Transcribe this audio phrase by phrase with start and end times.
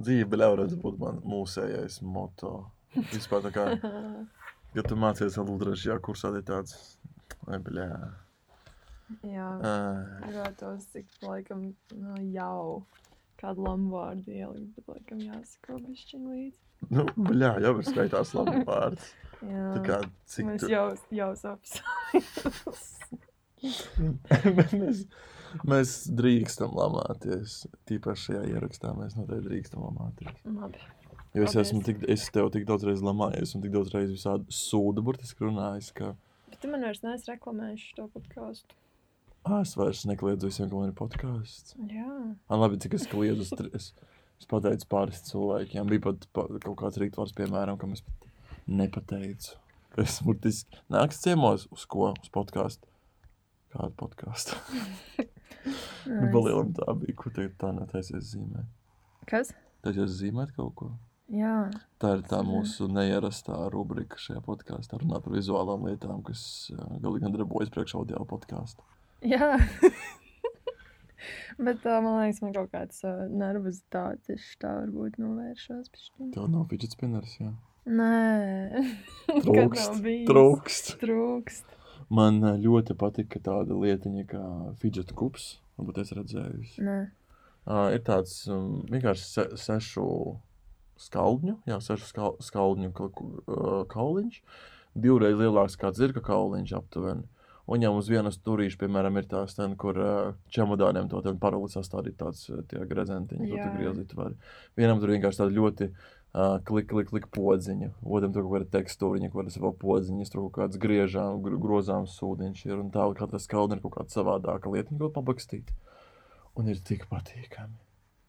[0.00, 2.54] Dzīve ļauj būt man mūsējais moto.
[3.12, 3.66] Vispār tā kā,
[4.76, 6.76] ja tu mācies Ludrežajā kursā, ir tāds,
[7.46, 7.90] vai bļā.
[9.26, 9.76] Jā, Ā,
[10.22, 12.82] gribētos tik laikam no jau
[13.40, 16.60] kādu lamvārdu ielikt, bet laikam jāsako bišķiņ līdzi.
[16.94, 19.10] Nu, bļā, jau ir skaitās labi vārds.
[19.40, 19.98] Jā, Tā kā,
[20.28, 20.68] cik mēs tu...
[20.68, 20.86] jau,
[21.16, 22.24] jau sapsājām.
[24.58, 25.06] Bet mēs,
[25.68, 27.64] mēs drīkstam lamāties.
[27.90, 30.40] Tīpaši šajā ierakstā mēs noteikti drīkstam lamāties.
[30.46, 30.82] Labi.
[31.36, 34.50] Jo es esmu tik, es tev tik daudz reizes lamājies un tik daudz reizes visādi
[34.54, 36.14] sūdu burtiski runājis, ka
[36.50, 38.74] Bet tu man vairs neesi reklamējuši to podkāstu.
[39.46, 41.76] ā, es vairs nekliedzu visiem, ka man ir podkāsts.
[41.78, 42.10] Jā.
[42.50, 43.86] Man labi, cik es kliedzu, es,
[44.40, 45.86] es, pateicu pāris cilvēkiem.
[45.88, 48.26] Bija pat pa, kaut kāds rītvārds, piemēram, kam es pat
[48.66, 49.54] nepateicu.
[50.02, 52.10] Es burtiski nāks ciemos uz ko?
[52.18, 52.90] Uz podkāstu.
[53.70, 54.58] Kādu podkāstu?
[56.08, 56.32] Nu, Nice.
[56.32, 58.68] palielam tā bija, ko tagad tā netaisies zīmēt.
[59.28, 59.50] Kas?
[59.84, 60.88] Taisies zīmēt kaut ko?
[61.30, 61.68] Jā.
[62.02, 64.98] Tā ir tā mūsu neierastā rubrika šajā podkāstā.
[65.02, 66.40] Runāt par vizuālām lietām, kas
[67.04, 68.82] galīgi nedarbojas priekš audio podkāstu.
[69.22, 69.52] Jā.
[71.60, 75.90] Bet uh, man liekas, man kaut kāds uh, nervozitāte tieši tā varbūt novēršās.
[75.92, 76.30] bišķiņ.
[76.34, 77.50] Tev nav fidget spinners, jā.
[77.90, 78.84] Nē,
[79.44, 80.90] Trūkst, trūkst.
[81.02, 81.76] Trūkst.
[82.10, 84.44] Man ā, ļoti patika tāda lietiņa kā
[84.82, 85.56] fidget kups.
[85.78, 86.66] Varbūt es redzēju.
[86.84, 86.98] Nē,
[87.68, 90.04] Uh, ir tāds um, vienkārši se, sešu
[91.00, 93.08] skaldņu, jā, sešu skal, skaldņu ka,
[93.92, 94.38] kauliņš,
[94.96, 97.28] divreiz lielāks kā zirga kauliņš aptuveni.
[97.70, 100.00] Un viņam uz vienas turīša, piemēram, ir tās, ten, kur
[100.50, 103.68] čemodāniem to paroli sastādīt tāds tie grezentiņi, Jā.
[103.68, 104.34] tu griezīt vari.
[104.80, 109.42] Vienam tur vienkārši tāda ļoti uh, klik, klik, klik podziņa, otram tur kāda tekstūriņa, kaut
[109.42, 113.78] kādas vēl podziņas, tur kaut kāds griežām, gr grozāms sūdiņš ir, un tā katra skaldņa
[113.78, 115.72] ir kaut kāda savādāka lietiņa, ko pabakstīt.
[116.58, 117.78] Un ir tik patīkami,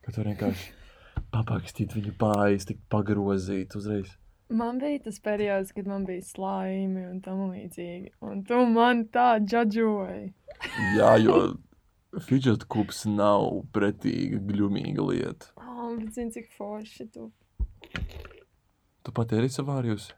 [0.05, 0.73] ka tur vienkārši
[1.33, 4.17] papakstīt viņu pāri, tik pagrozīt uzreiz.
[4.49, 8.15] man bija tas periods, kad man bija slaimi un tam līdzīgi.
[8.21, 10.33] Un tu man tā džadžoji.
[10.97, 11.37] Jā, jo
[12.27, 15.53] fidget kups nav pretīga, gļumīga lieta.
[15.61, 17.29] Oh, bet zini, cik forši tu.
[19.01, 20.11] Tu pat eri savārījusi?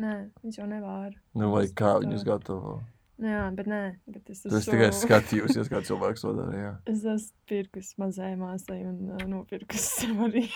[0.00, 0.12] Nē,
[0.44, 1.10] viņš jau nevar.
[1.36, 2.76] Nu, vai Es kā viņus gatavo?
[3.20, 6.54] Nu, jā, bet nē, bet es Tu esi tikai esmu- skatījusies, kā cilvēks to dara.
[6.56, 6.70] Jā.
[6.88, 10.46] Es esmu pirkus mazai māsai un uh, nopirkus sev arī.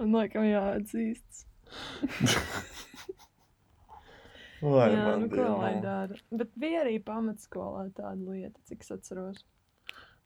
[0.00, 1.44] un laikam jāatzīst.
[4.66, 6.16] Lai jā, man nu ko lai dara.
[6.32, 9.42] Bet bija arī pamatskolā tāda lieta, cik es atceros.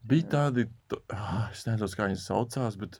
[0.07, 2.93] Bija tādi, to- ah, es nezinu, kā viņas saucās, bet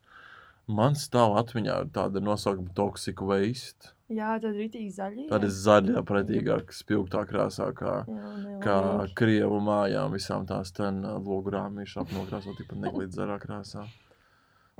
[0.67, 3.93] man stāv atmiņā tāda nosaukuma toxic waste.
[4.11, 5.25] Jā, tad rītīgi zaļie.
[5.31, 8.79] Tāda zaļā, pretīgāka, spilgtā krāsā, kā, Jā, kā
[9.15, 13.85] krievu mājām, visām tās ten logurām ir apnokrāsot, tikpat neglīti zarā krāsā.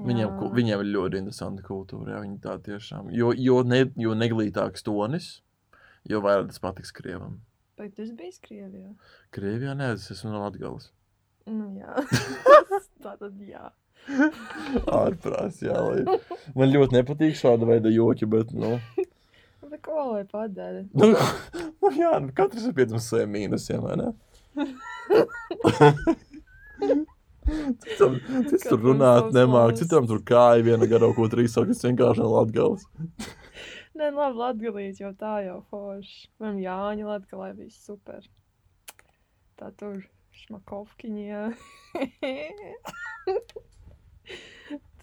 [0.02, 0.50] Viņiem, Jā.
[0.58, 3.12] viņiem ir ļoti interesanta kultūra, jā, viņi tā tiešām.
[3.16, 5.30] Jo, jo, ne, jo neglītāks tonis,
[6.10, 7.40] jo vairāk tas patiks krievam.
[7.80, 8.92] Bet tu esi bijis Krievijā?
[9.34, 10.92] Krievijā nē, es esmu no Latgales.
[11.50, 12.04] Nu jā.
[13.04, 13.70] Tā tad jā.
[15.02, 16.02] Ārprās, jā, lai.
[16.58, 18.72] Man ļoti nepatīk šāda veida joki, bet, nu,
[19.72, 20.82] Bet ko lai padara?
[20.92, 21.06] nu,
[21.80, 24.10] nu jā, nu, katrs ir piedzimis saviem mīnusiem, vai ne?
[27.82, 28.18] Citam,
[28.50, 32.84] cits tur runāt nemāk, citam tur kāja viena garo, ko trīs sakas vienkārši no Latgales.
[33.96, 36.20] Nē, labi, Latgalīs jau tā jau forši.
[36.44, 38.22] Man Jāņa Latgalē bija super.
[39.60, 39.94] Tā tur
[40.44, 41.44] šmakovkiņi, jā.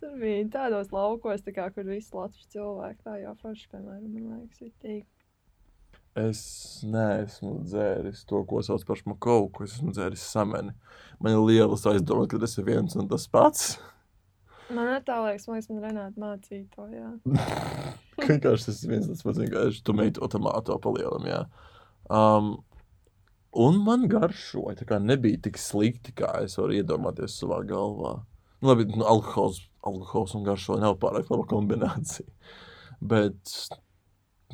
[0.01, 4.43] tur bija tādos laukos, tā kā, kur visi latviešu cilvēki tā jau forši, piemēram, man
[4.43, 5.07] liekas, ir tīk.
[6.19, 6.41] Es
[6.89, 10.73] neesmu dzēris to, ko sauc par šmakovu, ko es esmu dzēris sameni.
[11.23, 13.69] Man ir lielas aizdomas, ka tas ir viens un tas pats.
[14.69, 16.89] Man netālēks, man liekas, man Renāta mācīja to,
[18.29, 21.45] Vienkārši tas ir viens tas pats, vienkārši tu meito tomāto palielam, jā.
[22.13, 22.51] Um,
[23.57, 28.19] un man garšoja, tā kā nebija tik slikti, kā es varu iedomāties savā galvā.
[28.59, 32.27] Nu, labi, nu, alkohols, alkohols un garšoja nav pārāk laba kombinācija.
[32.99, 33.55] Bet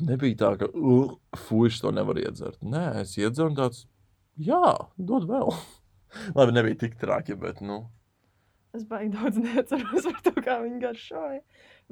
[0.05, 1.15] nebija tā, ka, uh,
[1.47, 2.61] fuši to nevar iedzert.
[2.61, 3.85] Nē, es iedzeru un tāds,
[4.37, 5.55] jā, dod vēl.
[6.37, 7.85] labi, nebija tik traki, bet, nu,
[8.75, 11.39] Es baigi daudz neatceros par to, kā viņi garšoja.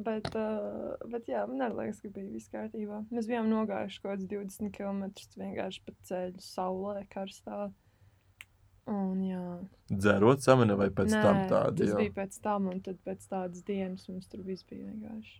[0.03, 3.03] Bet, uh, bet jā, man liekas, ka bija viss kārtībā.
[3.13, 5.05] Mēs bijām nogājuši kaut kādus 20 km
[5.39, 7.69] vienkārši pa ceļu, saulē, karstā.
[8.91, 9.43] Un jā,
[9.87, 12.01] dzerot sameni vai pēc Nē, tam tādi, tas jā.
[12.01, 15.39] bija pēc tam, un tad pēc tādas dienas mums tur viss bija vienkārši.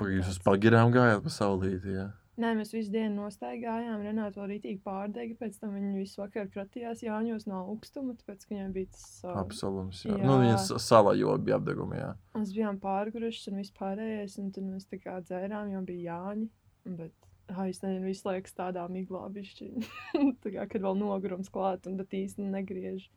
[0.00, 2.06] Pagaidzi, jūs pagirām gājāt pa saulīti, jā.
[2.40, 4.00] Nē, mēs visu dienu nostaigājām.
[4.06, 5.34] Renāta vēl rītīgi pārdega.
[5.36, 9.08] Pēc tam viņa visu vakaru kratījās Jāņos no augstuma, tāpēc, ka viņai bija tas.
[9.26, 10.04] Uh, Absolūts.
[10.06, 10.14] Jā.
[10.14, 10.24] jā.
[10.24, 11.98] Nu, viņa salā jau bija apdeguma.
[11.98, 12.10] Jā.
[12.38, 16.48] Mēs bijām pārguruši un vispārējais, un tad mēs tā kā dzērām, jo bija Jāņi.
[16.96, 19.88] Bet, ah, es nezinu, visu laiku tādā miglā bišķiņ.
[20.44, 23.08] tā kā, kad vēl nogurums klāt, un bet īsti negriež.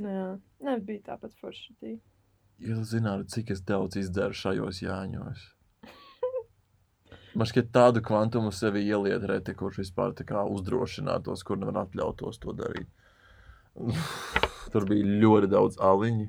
[0.00, 0.28] Nu, jā,
[0.64, 1.74] ne, bija tāpat forši.
[2.62, 5.44] Ja tu zinātu, cik es daudz izdzeru šajos Jāņos.
[7.36, 12.40] Man šķiet, tādu kvantumu sevi ieliet reti, kurš vispār tā kā uzdrošinātos, kur nevar atļautos
[12.42, 12.88] to darīt.
[14.72, 16.28] Tur bija ļoti daudz aliņu.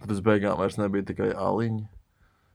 [0.00, 1.86] Tad es beigām vairs nebija tikai aliņi.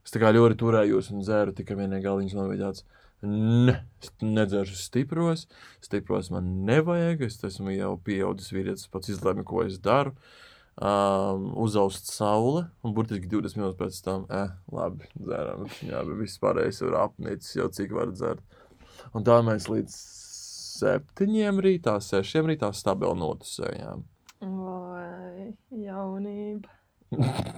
[0.06, 2.36] Es tā kā ļoti turējos un dzēru tikai vienīgi aliņus.
[2.38, 2.86] Man bija tāds,
[3.26, 3.76] ne,
[4.22, 5.46] nedzeršu stipros,
[5.84, 7.26] stipros man nevajag.
[7.28, 10.16] Es esmu jau pieaudzis vīrietis, pats izlēmu, ko es daru.
[10.76, 15.70] Um, uzaust saule, un burtiski 20 minūtes pēc tam, eh, labi, dzērām.
[15.88, 18.44] Jā, bet viss pārējais ir apnicis jau cik var dzert.
[19.16, 19.96] Un tā mēs līdz
[20.76, 24.04] septiņiem rītā, sešiem rītā stabili notusējām.
[24.42, 26.76] Vai jaunība.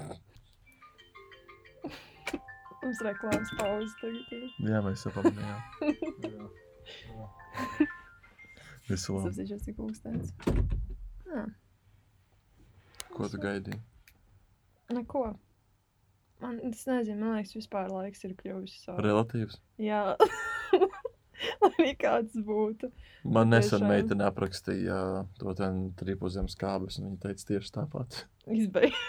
[2.98, 4.46] Mums reklāmas pauzes tagad ir.
[4.66, 5.60] Jā, mēs sapamanījām.
[8.88, 9.28] Visu Es labi.
[9.30, 10.32] apzīšos, cik ūkstens.
[11.28, 11.44] Jā,
[13.14, 13.78] Ko tu gaidīji?
[14.96, 15.24] neko.
[16.42, 19.02] Man, es nezinu, man liekas, vispār laiks ir kļuvis savs.
[19.04, 19.58] Relatīvs.
[19.82, 20.02] Jā,
[21.62, 22.90] lai arī kāds būtu.
[23.26, 23.90] Man nesen Tiešām.
[23.92, 25.00] meitene aprakstīja
[25.42, 28.24] to ten trīpuszemes kābus, un viņa teica tieši tāpat.
[28.48, 29.02] Izbeigts.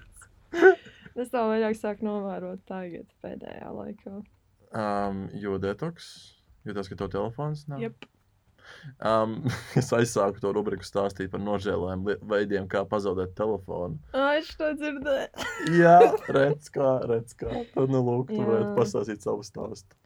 [1.22, 4.20] es tā vairāk sāku novērot tagad, pēdējā laikā.
[4.70, 6.08] Um, jo detoks,
[6.66, 7.82] jo tas, ka tev telefons nav.
[7.82, 8.06] Jep.
[9.02, 9.40] Um,
[9.80, 13.98] es aizsāku to rubriku stāstīt par nožēlēm veidiem, kā pazaudēt telefonu.
[14.14, 15.48] Ai, es to dzirdēju.
[15.80, 15.98] Jā,
[16.36, 17.50] redz kā, redz kā.
[17.74, 18.46] Tad, nu, lūk, tu Jā.
[18.46, 19.98] varētu pastāstīt savu stāstu.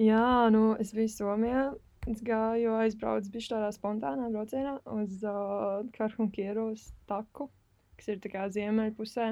[0.00, 1.70] Jā, nu, es biju Somijā.
[2.10, 7.46] Es gāju, aizbraucu bija tādā spontānā braucienā uz uh, Karhunkieros taku,
[8.00, 9.28] kas ir tā kā ziemeļpusē.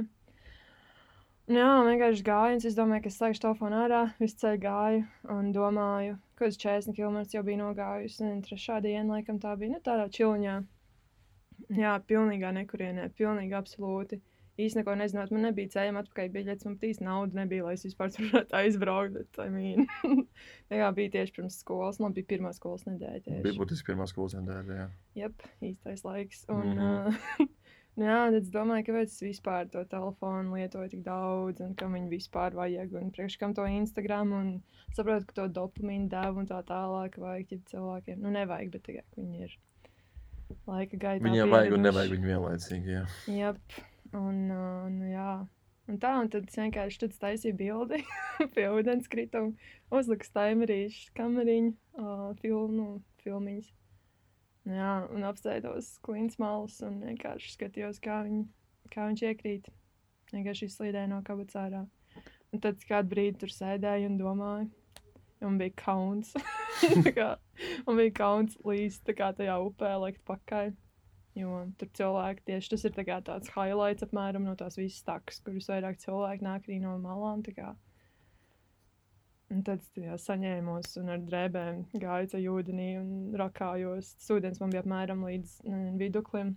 [1.50, 5.00] Jā, vienkārši gāju, es domāju, ka es slēgšu telefonu ārā, visu ceļu gāju
[5.34, 8.22] un domāju, ka uz 40 km jau bija nogājusi.
[8.28, 10.54] Un trešā diena, laikam, tā bija nu, tādā čiliņā.
[11.80, 14.20] Jā, pilnīgā nekurienē, pilnīgi absolūti.
[14.60, 18.10] Īsti neko nezinot, man nebija ceļā atpakaļ biļets, man īsti naudas nebija, lai es vispār
[18.12, 19.14] varētu aizbraukt.
[19.16, 19.86] Bet, I mean,
[20.70, 23.22] tā bija tieši pirms skolas, man bija pirmā skolas nedēļa.
[23.26, 23.42] Tieši.
[23.46, 24.76] Bija būtiski pirmā skolas nedēļa.
[24.82, 24.88] jā.
[25.22, 26.44] Jep, īstais laiks.
[26.52, 26.78] Un, Mhm.
[26.78, 27.48] uh, nu
[28.06, 32.10] jā, tad es domāju, kāpēc es vispār to telefonu lietoju tik daudz, un kam viņu
[32.12, 34.50] vispār vajag, un priekš kam to Instagram, un
[34.96, 38.20] saprotu, ka to dopamīnu devu un tā tālāk vajag ķip cilvēkiem.
[38.22, 39.56] Nu, nevajag, bet tikai viņi ir
[40.70, 41.24] laika gaitā.
[41.26, 42.94] Viņiem vajag un nevajag viņu vienlaicīgi.
[42.98, 43.06] Jā.
[43.34, 43.80] Jep,
[44.12, 45.32] un, uh, nu, jā.
[45.90, 47.98] Un tā, un tad es vienkārši tad taisīju bildi
[48.54, 53.72] pie ūdenskrituma, uzliku staimerīšu, kameriņu, uh, filmu, filmiņas.
[54.68, 58.42] Jā, un apsēdos klints malas un vienkārši skatījos, kā, viņ,
[58.92, 59.70] kā viņš iekrīt.
[60.30, 61.80] Vienkārši izslīdēja no kabatas ārā.
[62.50, 64.68] Un tad kādu brīdi tur sēdēju un domāju,
[65.46, 66.34] un bija kauns.
[67.16, 67.34] Kā,
[67.84, 68.54] man bija kauns
[69.16, 70.70] kā tajā upē likt pakaļ.
[71.36, 75.68] Jo tur cilvēki tieši tas ir tā tāds highlights apmēram no tās visas takas, kuras
[75.70, 77.44] vairāk cilvēki nāk arī no malām.
[77.46, 77.74] tā kā.
[79.50, 83.08] Un tad es saņēmos un ar drēbēm gāju tajā ūdenī un
[83.38, 84.12] rakājos.
[84.20, 86.52] Tas ūdens man bija apmēram līdz nezinu, viduklim.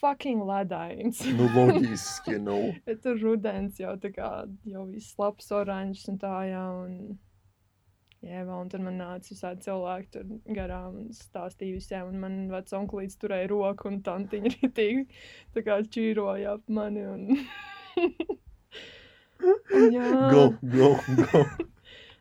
[0.00, 1.22] Fucking ledains.
[1.38, 2.56] Nu, loģiski, nu.
[2.86, 4.32] Bet tur rudens jau tā kā
[4.66, 6.64] jau viss labs oranžs un tā jā.
[6.82, 7.16] Un...
[8.18, 12.10] Vēl, un tad man nāca visādi cilvēki tur garām un stāstīja visiem.
[12.10, 15.06] Un man vecais onkulīts turēja roku un tantiņa ritīgi
[15.54, 17.06] tā kā čīroja ap mani.
[17.06, 17.30] Un...
[19.38, 21.42] Un jā, Go, go, go.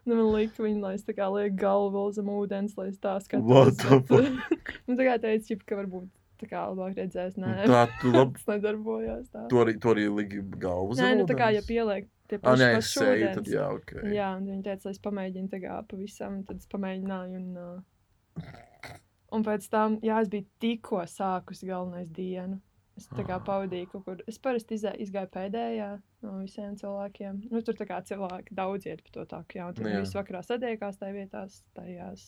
[0.07, 3.17] Nu, man lika viņa, lai es tā kā lieku galvu zem ūdens, lai es tā
[3.21, 3.81] skatos.
[4.07, 4.31] bet-
[4.87, 6.07] Nu, tā kā teica, ķip, ka varbūt
[6.41, 7.65] tā kā labāk redzēs, nē.
[7.67, 8.37] Tā, tu labi.
[8.45, 9.47] Tas nedarbojās tā.
[9.51, 12.43] Tu arī, tu arī liki galvu Nē, zem nu tā kā ja pieliek tie Ah,
[12.43, 13.35] paši nē, paši seju, ūdens.
[13.39, 13.91] tad jā, ok.
[14.13, 17.41] Jā, un viņa teica, lai es pamēģinu tā kā pavisam, tad es pamēģināju.
[17.41, 18.93] Un, uh,
[19.33, 22.59] un pēc tam, jā, es biju tikko sākusi galvenais dienu.
[22.97, 24.21] Es tā kā pavadīju kaut kur.
[24.29, 25.89] Es parasti izgāju pēdējā
[26.25, 27.43] no visiem cilvēkiem.
[27.51, 30.01] Nu, tur tā kā cilvēki daudz iet pa to tā, jā, un tad Nu, jā.
[30.01, 32.25] visi vakarā sadiekās tajā vietās, tajās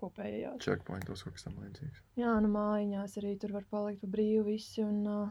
[0.00, 0.58] kopējās.
[0.64, 2.02] Checkpointos kaut kas tam līdzīgs.
[2.18, 5.30] Jā, nu mājiņās arī tur var palikt pa brīvu visi, un, uh,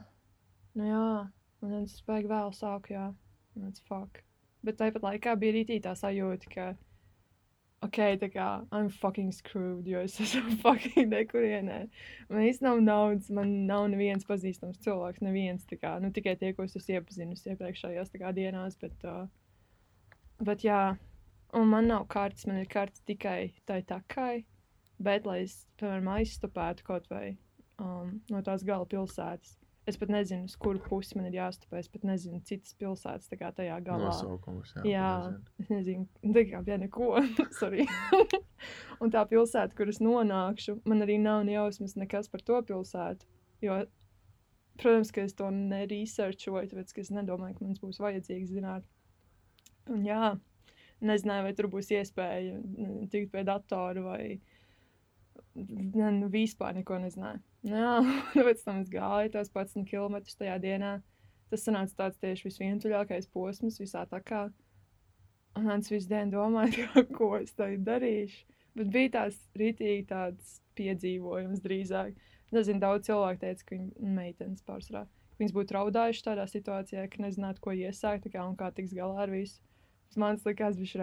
[0.80, 1.06] nu jā,
[1.66, 3.10] un es baigi vēl sāku, jā,
[3.56, 4.24] un that's fuck.
[4.64, 6.70] Bet tāpat laikā bija arī tā sajūta, ka,
[7.86, 11.82] ok, tā kā, I'm fucking screwed, jo es esmu fucking nekurienē.
[12.30, 16.54] Man īsti nav naudas, man nav neviens pazīstams cilvēks, neviens, tā kā, nu tikai tie,
[16.58, 19.28] ko es esmu iepazinusi iepriekšējās tā kā dienās, bet, uh,
[20.44, 20.84] bet jā,
[21.54, 24.44] Un man nav kartes, man ir kartes tikai tai takai.
[25.02, 27.40] Bet, lai es, piemēram, aizstupētu kaut vai
[27.82, 29.56] um, no tās gala pilsētas,
[29.90, 31.82] es pat nezinu, uz kuru pusi man ir jāstupē.
[31.82, 34.10] Es pat nezinu, citas pilsētas kā tajā galā.
[34.10, 34.84] Nosaukums, jā.
[34.88, 35.12] Jā,
[35.62, 37.12] es nezinu, tā kā bija neko.
[37.60, 37.88] Sorry.
[39.04, 43.28] un tā pilsēta, kur es nonākšu, man arī nav ne jausmas nekas par to pilsētu.
[43.66, 43.82] Jo,
[44.80, 48.88] protams, ka es to neresearchoju, tāpēc es nedomāju, ka mums būs vajadzīgs zināt.
[49.90, 50.36] Un jā,
[51.04, 54.24] nezināju, vai tur būs iespēja mm, tikt pie datora vai
[55.56, 57.42] ne, nu, vispār neko nezināju.
[57.68, 58.00] Jā,
[58.48, 61.00] pēc tam es gāju tos 11 km tajā dienā.
[61.50, 64.48] Tas sanāca tāds tieši visvientuļākais posms visā tā kā.
[65.58, 66.88] Un es visu dienu domāju,
[67.18, 68.46] ko es tagad darīšu.
[68.78, 72.14] Bet bija tās rītīgi tāds piedzīvojums drīzāk.
[72.56, 75.04] Nezinu, daudz cilvēku teica, ka viņi meitenes pārsvarā.
[75.40, 79.34] Viņas būtu raudājušas tādā situācijā, ka nezinātu, ko iesākt kā, un kā tiks galā ar
[79.34, 79.60] visu.
[80.18, 80.94] Man likās, bija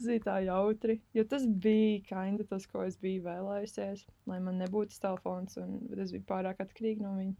[0.00, 1.00] Tas bija tā jautri.
[1.12, 4.06] Jo tas bija kinda tas, ko es biju vēlējusies.
[4.30, 7.36] Lai man nebūtu telefons, un es biju pārāk atkarīga no viņa.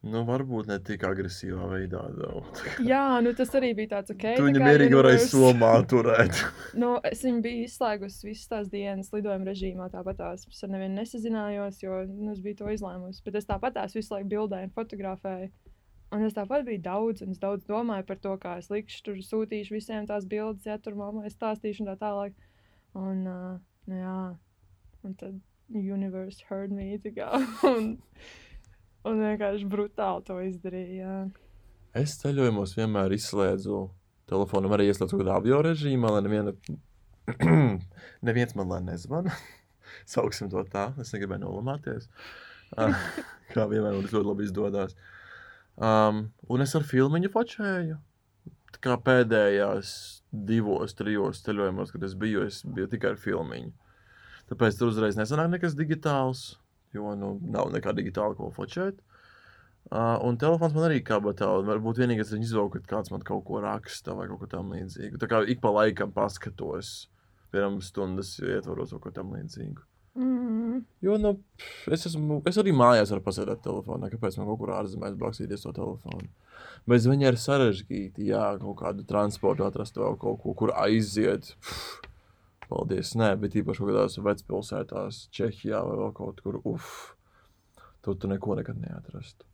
[0.00, 2.00] Nu, varbūt ne tik agresīvā veidā.
[2.16, 2.46] Though.
[2.90, 4.22] Jā, nu tas arī bija tāds ok.
[4.38, 6.40] Tu viņu mierīgi universe- somā turēt.
[6.72, 9.90] Nu, es viņu biju izslēgusi visas tās dienas lidojuma režīmā.
[9.92, 13.20] Tāpat tās es ar nevienu nesazinājos, jo nu, es biju to izlēmusi.
[13.26, 15.52] Bet es tāpat tās visu laiku bildēju un fotografēju.
[16.10, 19.18] Un es tāpat biju daudz, un es daudz domāju par to, kā es likšu, tur
[19.22, 22.34] sūtīšu visiem tās bildes, ja tur mammai stāstīšu un tā tālāk.
[22.98, 24.16] Un, uh, nu, jā,
[25.06, 25.38] un tad
[25.70, 26.88] universe heard me.
[26.98, 27.30] tā Kā,
[27.70, 27.92] un,
[29.06, 30.98] un vienkārši brutāli to izdarīja.
[31.04, 31.14] Jā.
[32.02, 33.80] Es ceļojumos vienmēr izslēdzu
[34.30, 36.54] telefonu, arī ieslēdzu kādā avio režīmā, lai neviena,
[38.28, 39.34] neviens man lai nezvana.
[40.10, 42.10] Sauksim to tā, es negribēju nolamāties.
[43.54, 44.94] Kā vienmēr man tas ļoti labi izdodas.
[45.80, 47.96] Um, un es ar filmu fočēju.
[48.70, 49.92] Tā kā pēdējās
[50.30, 53.70] divos, trijos ceļojumos, kad es biju, es biju tikai ar filmu.
[54.50, 56.58] Tāpēc tur uzreiz nesanāk nekas digitāls,
[56.92, 59.00] jo nu, nav nekā digitāla, ko fočēt.
[59.90, 61.48] Uh, un telefons man arī kabatā.
[61.58, 65.18] un Varbūt vienīgais, kas izvēlējās, kad kāds man kaut ko raksta vai kaut ko tamlīdzīgu.
[65.18, 67.08] Tā kā ik pa laikam paskatos,
[67.50, 69.89] piemēram, stundas ietvaros kaut ko tamlīdzīgu.
[70.18, 70.80] Mm.
[71.04, 71.34] Jo, nu,
[71.86, 74.10] es, esmu, es arī mājās varu pasēdēt telefonā.
[74.12, 76.28] Kāpēc man kaut kur ārzemēs blakusīties to telefonu?
[76.90, 81.52] Bez viņa ir sarežģīti, jā, kaut kādu transportu atrast vēl kaut ko, kur aiziet.
[81.60, 82.00] Pff,
[82.70, 87.14] paldies, nē, bet īpaši kaut kādās vecpilsētās, Čehijā vai vēl kaut kur, uf,
[88.04, 89.46] tur tu neko nekad neatrastu.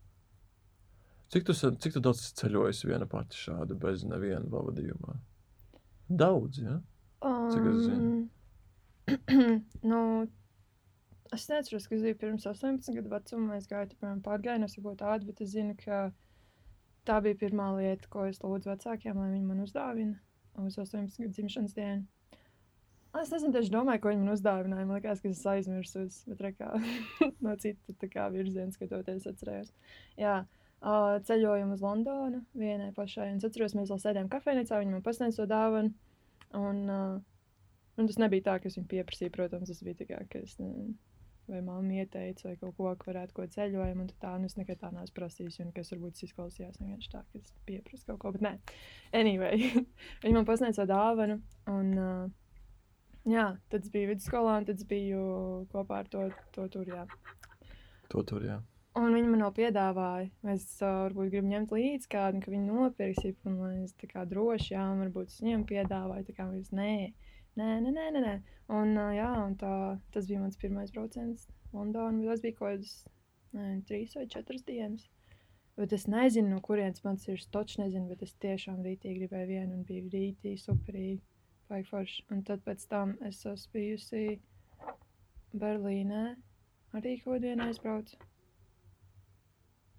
[1.34, 5.16] Cik tu, cik tu daudz esi ceļojis viena pati šādi, bez neviena pavadījumā?
[6.22, 6.76] Daudz, jā.
[7.24, 8.10] Cik es zinu?
[8.12, 9.56] Um,
[9.90, 10.00] nu,
[11.34, 13.56] es neatceros, kas bija pirms 18 gadu vecuma.
[13.56, 16.10] Es gāju tur pārgājienos, varbūt tādu, bet es zinu, ka
[17.06, 20.18] tā bija pirmā lieta, ko es lūdzu vecākiem, lai viņi man uzdāvina
[20.62, 22.06] uz 18 gadu dzimšanas dienu.
[23.16, 24.86] Es nezinu, tieši domāju, ko viņi man uzdāvināja.
[24.88, 26.72] Man liekas, ka es aizmirsu, bet kā,
[27.44, 29.72] no cita tā kā virziena skatoties, atcerējos.
[30.20, 30.34] Jā,
[30.82, 33.30] uh, ceļojumu uz Londonu vienai pašai.
[33.38, 35.94] Es atceros, mēs vēl sēdējām kafejnīcā, viņi man pasniedza to dāvanu.
[36.56, 37.16] Un, uh,
[37.96, 39.34] un tas nebija tā, ka es viņu pieprasīju.
[39.38, 40.92] Protams, tas bija kā, ka es nezinu,
[41.50, 44.06] vai mamma ieteica, vai kaut ko, ka varētu ko ceļojumu.
[44.06, 45.60] Un tā, nu es nekad tā neesmu prasījis.
[45.64, 48.34] Un kas varbūt izklausījās vienkārši tā, ka es pieprasu kaut ko.
[48.36, 48.54] Bet nē,
[49.20, 49.70] anyway,
[50.24, 51.40] viņi man pasniedza dāvanu.
[51.72, 52.24] Un, uh,
[53.30, 55.26] jā, tad es biju vidusskolā, un tad es biju
[55.74, 56.88] kopā ar to, to tur.
[56.90, 57.04] Jā.
[58.12, 58.62] To tur, jā.
[58.96, 63.26] Un viņi man vēl piedāvāja, es uh, varbūt gribu ņemt līdzi kādu, ka viņi nopirks,
[63.44, 66.70] un lai es tā kā droši, jā, un varbūt es viņiem piedāvāju, tā kā es
[66.72, 66.94] nē,
[67.56, 68.34] nē, nē, nē, nē, nē.
[68.76, 69.72] Un, jā, un tā,
[70.14, 72.94] tas bija mans pirmais brauciens Londonā, tas bija kaut kāds,
[73.56, 75.06] nē, trīs vai četras dienas.
[75.76, 79.76] Bet es nezinu, no kurienes man ir stočs, nezinu, bet es tiešām rītīgi gribēju vienu
[79.76, 81.20] un biju rītīgi superīgi,
[81.90, 82.24] forši.
[82.32, 84.40] Un tad pēc tam es esmu bijusi
[85.56, 86.22] Berlīnē,
[86.96, 88.16] arī kaut dienu aizbraucu.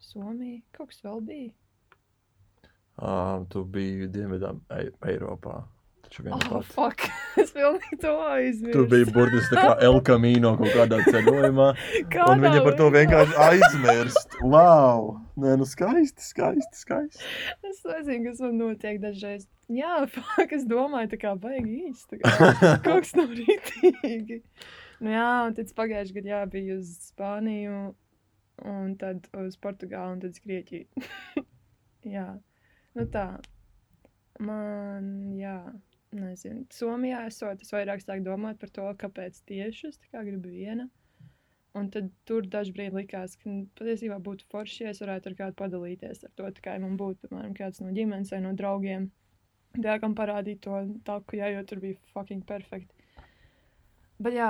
[0.01, 1.53] Somija, kaut kas vēl bija.
[2.97, 5.59] Uh, tu biji Dienvidā, Ei- Eiropā.
[6.07, 7.03] Taču viena Oh, fuck!
[7.41, 8.73] es pilnīgi to aizmirsu.
[8.77, 11.65] Tu biji burtiski tā kā El Camino kaut kādā ceļojumā,
[12.23, 14.37] un viņa par to vienkārši aizmirst.
[14.39, 15.09] Wow!
[15.43, 17.27] Nē, nu skaisti, skaisti, skaisti.
[17.67, 19.49] Es nezinu, kas man notiek dažreiz.
[19.67, 22.21] Jā, fuck, es domāju, tā kā baigi īsti.
[22.23, 24.39] Kaut kas nav rītīgi.
[25.03, 27.81] Nu jā, un tad pagājušajā gadā biju uz Spāniju,
[28.63, 31.43] un tad uz Portugālu, un tad uz Grieķiju.
[32.15, 32.29] jā,
[32.95, 33.27] nu tā.
[34.39, 35.59] Man, jā,
[36.21, 36.65] nezinu.
[36.73, 40.89] Somijā esot, es vairāk sāku domāt par to, kāpēc tieši es tā kā gribu viena.
[41.77, 45.57] Un tad tur dažkārt likās, ka nu, patiesībā būtu forši, ja es varētu ar kādu
[45.59, 46.49] padalīties ar to.
[46.63, 49.11] Kā ja man būtu, piemēram, kāds no ģimenes vai no draugiem,
[49.77, 52.93] Jā, kam parādīt to taku, jā, jo tur bija fucking perfekti.
[54.23, 54.49] Bet jā,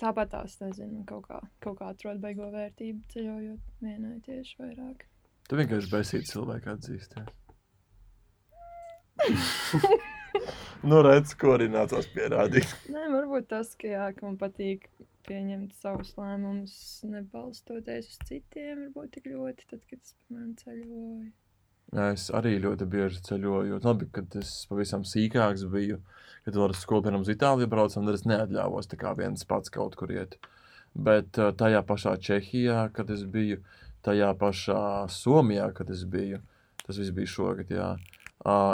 [0.00, 5.06] tāpat tās, nezinu, kaut kā, kaut kā atrod beigo vērtību ceļojot vienai tieši vairāk.
[5.48, 7.34] Tu vienkārši besīti cilvēku atzīsties.
[10.82, 12.70] nu, redz, ko arī nācās pierādīt.
[12.94, 14.88] Nē, varbūt tas, ka, jā, ka man patīk
[15.28, 16.76] pieņemt savus lēmumus,
[17.08, 21.30] nebalstoties uz citiem, varbūt tik ļoti, tad, kad es, piemēram, ceļoju.
[21.96, 23.80] Jā, es arī ļoti bieži ceļoju.
[23.84, 26.02] Labi, kad es pavisam sīkāks biju,
[26.44, 29.96] kad ar skolu, piemēram, uz Itāliju braucam, tad es neatļāvos tā kā viens pats kaut
[29.96, 30.36] kur iet.
[30.92, 33.62] Bet tajā pašā Čehijā, kad es biju,
[34.04, 34.82] tajā pašā
[35.12, 36.42] Somijā, kad es biju,
[36.84, 37.90] tas viss bija šogad, jā.
[37.96, 38.17] Uh,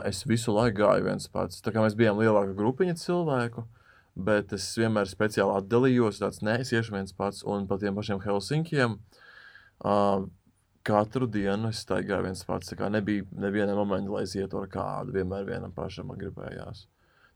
[0.05, 1.63] es visu laiku gāju viens pats.
[1.65, 3.65] Tā kā mēs bijām lielāka grupiņa cilvēku,
[4.15, 8.21] bet es vienmēr speciāli atdalījos, tāds nē, es iešu viens pats, un pa tiem pašiem
[8.23, 8.99] Helsinkiem.
[9.85, 10.27] Uh,
[10.85, 12.75] katru dienu es staigāju viens pats.
[12.77, 15.15] Nebija neviena momenta, lai es ietu ar kādu.
[15.17, 16.85] Vienmēr vienam pašam man gribējās.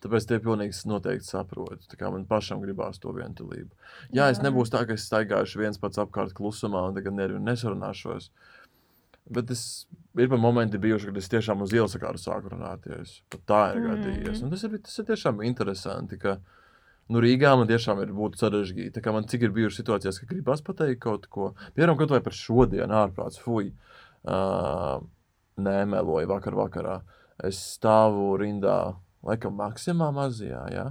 [0.04, 1.96] Tāpēc tie pilnīgi noteikti saprotu.
[2.12, 3.72] Man pašam gribās to vientulību.
[4.12, 4.30] Jā, Jā.
[4.34, 8.30] es nebūšu tā, ka es staigāšu viens pats apkārt klusumā un tagad nervi nesarunāšos.
[9.34, 9.62] Bet es
[10.18, 13.18] ir momenti bijuši, kad es tiešām uz ielas sāku runāties.
[13.32, 13.90] Pat tā ir mm.
[13.92, 14.40] gadījies.
[14.44, 16.18] Un tas ir, tas ir tiešām interesanti.
[16.22, 16.38] Ka,
[17.12, 19.04] nu, Rīgā man tiešām ir būtu sarežģīti.
[19.14, 22.88] Man cik ir bijušas situācijas, ka gribas pateikt kaut ko, piemēram, kaut vai par šodienu,
[23.02, 23.70] ārprāts, fuj,
[24.24, 25.04] uh,
[25.60, 26.98] nemeloju vakar vakarā.
[27.44, 30.90] Es stāvu rindā, laikam, maksimā mazajā, ja?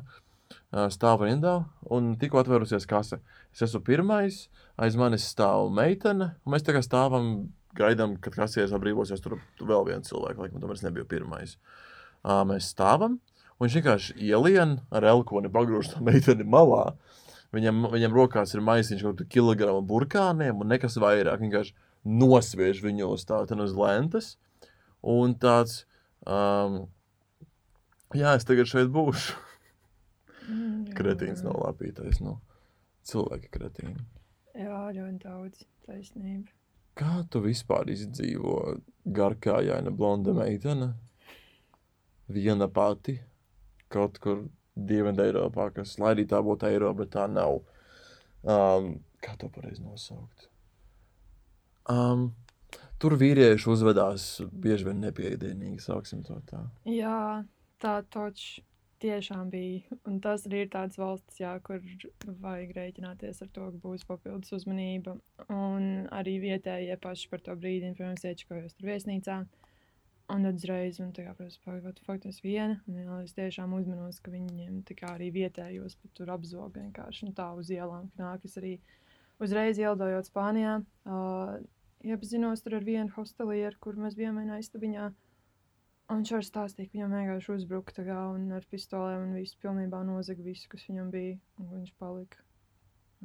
[0.92, 1.58] stāvu rindā
[1.92, 3.20] un tikko atvērusies kase.
[3.56, 4.46] Es esmu pirmais,
[4.78, 9.88] aiz manis stāv meitene, un mēs kā stāvam, gaidām, kad kasieris atbrīvosies, tur, tur vēl
[9.92, 11.58] viens cilvēks, laikam, tomēr es nebiju pirmais.
[12.26, 13.20] Uh, mēs stāvam,
[13.58, 16.92] Un viņš vienkārši ielien ar elkoni, pagrūž to meiteni malā.
[17.56, 21.42] Viņam, viņam rokās ir maisiņš kaut kādu kilogramu burkāniem un nekas vairāk.
[21.42, 21.74] Vienkārši
[22.06, 24.36] nosviež viņu uz tādu uz lentes.
[25.08, 25.86] Un tāds,
[26.28, 26.84] um,
[28.14, 29.40] jā, es tagad šeit būšu.
[30.48, 32.22] Mm, Kretīns nav lapītais.
[32.24, 32.38] Nu.
[33.08, 34.04] Cilvēki kretīni.
[34.58, 36.57] Jā, ļoti daudz taisnība.
[36.98, 38.78] Kā tu vispār izdzīvo
[39.14, 40.94] garkājaina blonda meitene?
[42.28, 43.20] Viena pati
[43.94, 47.62] kaut kur Dienvidu Eiropā, kas lai arī tā būtu Eiropa, bet tā nav.
[48.46, 50.50] Um, kā to pareizi nosaukt?
[51.90, 52.30] Um,
[53.02, 56.62] tur vīrieši uzvedās bieži vien nepieeidīgi, sauksim to tā.
[56.90, 57.44] Jā,
[57.82, 58.60] tā toč
[59.04, 59.98] tiešām bija.
[60.10, 61.84] Un tas arī ir tāds valsts, jā, kur
[62.44, 65.18] vajag rēķināties ar to, ka būs papildus uzmanība.
[65.54, 69.42] Un arī vietējie paši par to brīdi, piemēram, iečakojos tur viesnīcā.
[69.44, 69.68] Uh,
[70.28, 72.76] Un tad uzreiz, un tā kā, protams, pagaidot, faktiski viena.
[72.90, 77.30] Un, jā, es tiešām uzmanos, ka viņiem tā kā arī vietējos, bet tur apzog vienkārši
[77.30, 78.44] un tā uz ielām nāk.
[78.44, 78.74] Es arī
[79.40, 81.54] uzreiz ielidojot Spānijā, uh,
[82.04, 85.08] iepazinos tur ar vienu hostelieru, kur mēs bijām vienā istabiņā.
[86.08, 90.00] Un viņš arī stāstīja, ka viņam vienkārši uzbruka kā, un ar pistolēm un visu pilnībā
[90.08, 91.36] nozaga visu, kas viņam bija.
[91.60, 92.44] Un viņš palika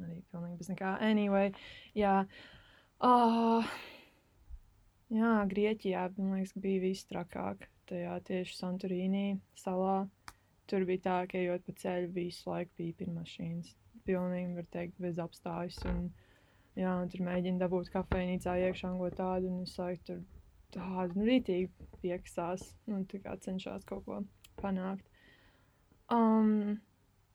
[0.03, 0.97] arī pilnīgi bez nekā.
[1.07, 1.53] Anyway,
[1.95, 2.17] jā.
[3.03, 3.71] Uh,
[5.13, 7.67] Jā, Grieķijā liekas, bija viss trakāk.
[7.89, 9.25] Tajā tieši Santorīnī
[9.59, 10.07] salā.
[10.65, 13.75] Tur bija tā, ka ejot pa ceļu, visu laiku pirmā mašīnas.
[14.07, 15.77] Pilnīgi, var teikt, bez apstājas.
[15.91, 16.07] Un,
[16.79, 19.51] jā, un tur mēģina dabūt kafejnīcā iekšā un ko tādu.
[19.51, 20.23] Un es laiku tur
[20.73, 21.69] tādu nu, rītīgi
[22.03, 22.65] piekstās.
[23.13, 24.23] Kā cenšas kaut ko
[24.59, 25.07] panākt.
[26.11, 26.81] Um,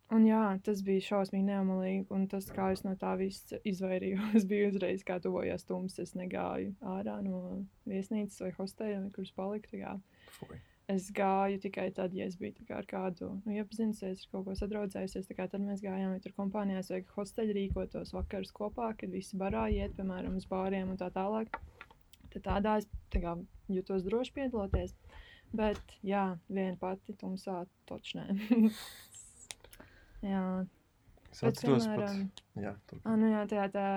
[0.08, 4.70] Un jā, tas bija šausmīgi neamalīgi, un tas, kā es no tā viss izvairījos, bija
[4.70, 5.98] uzreiz, kā tuvojās tums.
[6.00, 9.98] Es negāju ārā no viesnīcas vai hosteļa, kurš palika.
[10.88, 15.28] Es gāju tikai tad, ja es biju ar kādu nu, iepazinusies, ar kaut ko sadraudzējusies.
[15.36, 20.40] Tad mēs gājām, tur kompānijās vai hosteļi rīkotos vakarus kopā, kad visi barā iet, piemēram,
[20.40, 21.52] uz bāriem un tā tālāk.
[22.34, 23.36] Tad tādā es tā kā,
[23.72, 24.96] jutos droši piedaloties.
[25.56, 28.26] Bet, jā, viena pati tumsā točnē.
[30.32, 30.42] Jā.
[31.28, 32.40] Es atceros, piemēram, pat...
[32.58, 32.72] jā,
[33.04, 33.88] a, nu jā, tajā tā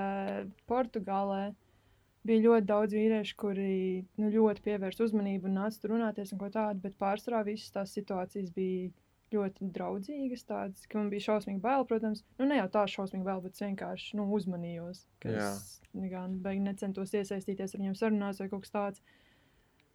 [0.69, 1.53] Portugālē
[2.27, 3.75] bija ļoti daudz vīriešu, kuri
[4.19, 7.95] nu, ļoti pievērsa uzmanību un nāca tur runāties un ko tādu, bet pārsvarā visas tās
[7.97, 8.91] situācijas bija
[9.35, 13.41] ļoti draudzīgas, tādas, ka man bija šausmīgi bail, protams, nu ne jau tā šausmīgi bail,
[13.43, 15.49] bet vienkārši nu, uzmanījos, ka jā.
[15.55, 19.03] es gan beigās necentos iesaistīties ar viņiem sarunās vai kaut kas tāds.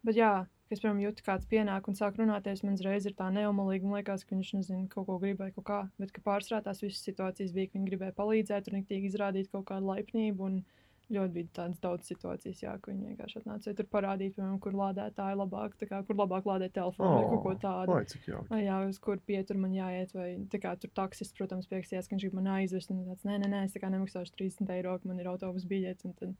[0.05, 0.31] Bet jā,
[0.69, 4.25] kas, piemēram, jūt kāds pienāk un sāk runāties, man uzreiz ir tā neumalīga, un liekas,
[4.27, 7.71] ka viņš nezina, kaut ko gribēja, kaut kā, bet ka pārsvarā tās visas situācijas bija,
[7.71, 10.51] ka viņi gribēja palīdzēt un nektīgi izrādīt kaut kādu laipnību.
[10.51, 10.59] Un,
[11.07, 15.37] Ļoti bija tādas daudz situācijas, jā, ka viņi vienkārši atnāca tur parādīt, piemēram, kur lādētāji
[15.39, 17.95] labāk, kā, kur labāk lādēt telefonu oh, vai kaut ko tādu.
[17.95, 18.51] Vai cik jauki.
[18.51, 22.15] Vai jā, uz kur pietur man jāiet, vai tā kā tur taksists, protams, pieksties, ka
[22.17, 24.97] viņš grib man aizvest, un tāds, nē, nē, nē, es tā kā nemaksāšu 30 eiro,
[24.99, 26.35] ka man ir autobus biļets, un tad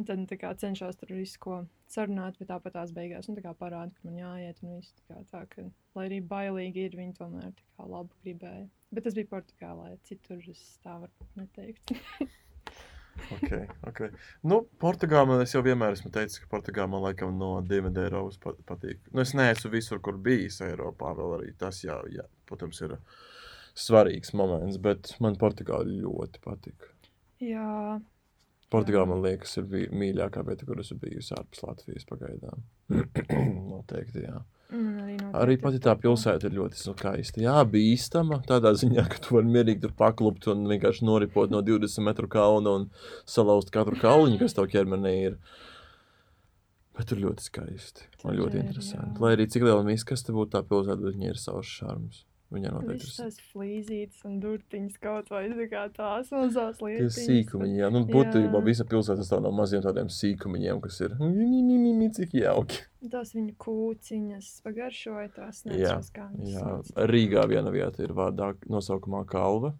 [0.00, 1.56] Un tad tā kā cenšos tur visu ko
[1.92, 4.62] sarunāt, bet tāpat tās beigās nu, tā kā parāda, ka man jāiet.
[4.64, 5.64] Un viss tā kā tā, ka,
[5.98, 8.70] lai arī bailīgi ir, viņi tomēr tā kā labu gribēja.
[8.92, 11.92] Bet tas bija Portugālē, citur es tā varu neteikt.
[13.36, 14.08] Okay, okay.
[14.48, 18.38] Nu, Portugālē man es jau vienmēr esmu teicis, ka Portugālē man laikam no Dienvidu Eiropas
[18.42, 19.00] pa- patīk.
[19.12, 21.12] Nu, es neesmu visur, kur bijis Eiropā.
[21.18, 22.96] Vēl arī tas, jā, jā, protams, ir
[23.78, 26.88] svarīgs moments, bet man Portugāla ļoti patīk.
[27.42, 28.00] Jā,
[28.72, 32.62] Portugāla man liekas, ir mīļākā vieta, kur esmu bijusi ārpus Latvijas pagaidām.
[33.72, 34.38] Noteikti, jā.
[34.78, 37.42] Man arī, Arī noteikti pati tā pilsēta ir ļoti skaista.
[37.42, 42.06] Jā, bīstama tādā ziņā, ka tu vari mierīgi tur paklupt un vienkārši noripot no 20
[42.06, 42.88] metru kalna un
[43.28, 45.38] salauzt katru kauliņu, kas tev ķermenī ir.
[46.96, 48.08] Bet tur ļoti skaisti.
[48.24, 49.20] Man ļoti interesanti.
[49.22, 52.26] Lai arī cik liela miskaste būtu tā pilsēta, bet viņai ir savs šarms.
[52.52, 57.18] Viņai noteikti ir tās flīzītes un durtiņas kaut vai kā tās mazās tie lietas.
[57.24, 57.78] sīkumiņi.
[57.80, 61.78] Jā, nu, būtībā visa pilsēta sastāv no maziem tādiem sīkumiņiem, kas ir mi, mi, mi,
[61.80, 62.82] mi, mi, cik jauki.
[63.12, 66.74] Tās viņu kūciņas pagaršoja, tās neatceros, kā Jā.
[67.08, 69.72] Rīgā viena vieta ir vārdā nosaukumā Kalva.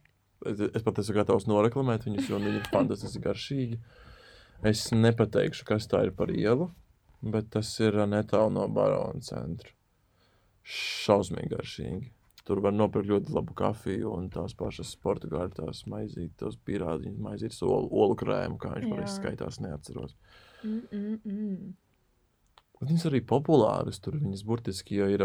[0.48, 3.78] Es, es pat esmu gatavs noreklamēt viņus, jo viņi ir fantastiski garšīgi.
[4.72, 6.70] Es nepateikšu, kas tā ir par ielu,
[7.20, 9.76] bet tas ir netālu no Barona centra.
[10.62, 12.12] Šausmīgi garšīgi.
[12.48, 17.60] Tur var nopirkt ļoti labu kafiju un tās pašas portugāļu tās maizītes, tos pirādziņas maizītes,
[17.62, 19.18] olu, olu krēmu, kā viņš pareizi Jā.
[19.20, 20.16] skaitās, neatceros.
[20.64, 21.72] Mm, mm, mm.
[22.82, 25.22] Bet viņas arī populāras tur, viņas burtiski jau ir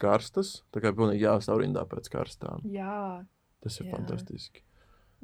[0.00, 2.64] karstas, tā kā pilnīgi jāstāv rindā pēc karstām.
[2.72, 3.26] Jā.
[3.60, 3.98] Tas ir Jā.
[3.98, 4.64] fantastiski.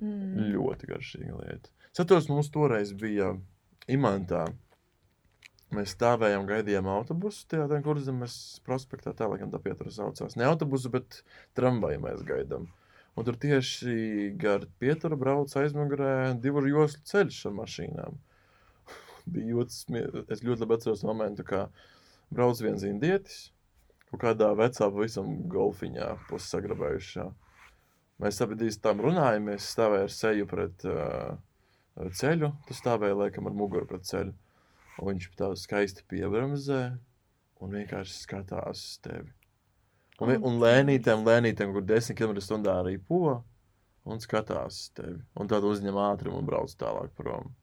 [0.01, 0.51] Mm.
[0.53, 1.73] Ļoti garšīga lieta.
[1.89, 3.33] Es atceros, mums toreiz bija
[3.89, 4.45] imantā.
[5.71, 8.35] Mēs stāvējām, gaidījām autobusu tajā kurzemes
[8.67, 9.13] prospektā.
[9.15, 10.35] Tā laikam tā pietura saucās.
[10.35, 11.21] Ne autobusu, bet
[11.59, 12.67] tramvaju mēs gaidām.
[13.15, 18.19] Un tur tieši gar pieturu brauc aizmugurē divu joslu ceļš ar mašīnām.
[19.35, 20.27] bija smieklīgi.
[20.35, 21.65] Es ļoti labi atceros momentu, kā
[22.35, 23.51] brauc viens indietis.
[24.11, 27.29] Kaut kādā vecā, pavisam golfiņā, pussagrabējušā.
[28.21, 31.39] Mēs abi tam runājamies, stāvēja ar seju pret uh,
[32.11, 32.51] ceļu.
[32.67, 34.35] Tu stāvēji laikam ar muguru pret ceļu.
[35.01, 36.81] Un viņš tā skaisti piebremzē
[37.61, 39.31] un vienkārši skatās uz tevi.
[40.21, 43.39] Un, un lēnītēm, lēnītēm, kur 10 km/h arī po,
[44.05, 45.17] un skatās uz tevi.
[45.41, 47.55] Un tad uzņem ātrumu un brauc tālāk prom.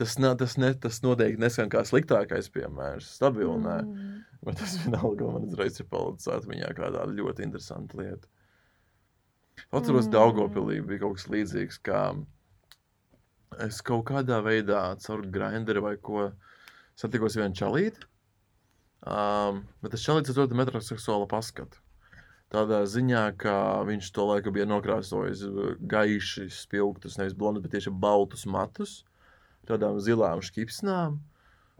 [0.00, 3.52] Tas, ne, tas, ne, tas noteikti neskan kā sliktākais piemērs, stabili.
[3.52, 3.90] Mm.
[3.90, 4.20] Mm.
[4.46, 8.30] Bet tas vienalga man uzreiz ir palicis atmiņā kā tāda ļoti interesanta lieta.
[9.68, 10.08] Atceros, Mm.
[10.08, 10.14] mm.
[10.14, 12.04] Daugopilī bija kaut kas līdzīgs, kā
[13.66, 16.30] es kaut kādā veidā caur grinderu vai ko
[16.98, 18.06] satikos vienu čalīti.
[19.00, 21.80] Um, bet tas čalītis ir ļoti metroseksuāla paskata.
[22.50, 23.54] Tādā ziņā, ka
[23.86, 28.98] viņš to laiku bija nokrāsojis uh, gaiši spilgtus, nevis blondus, bet tieši baltus matus,
[29.70, 31.20] tādām zilām šķipsnām.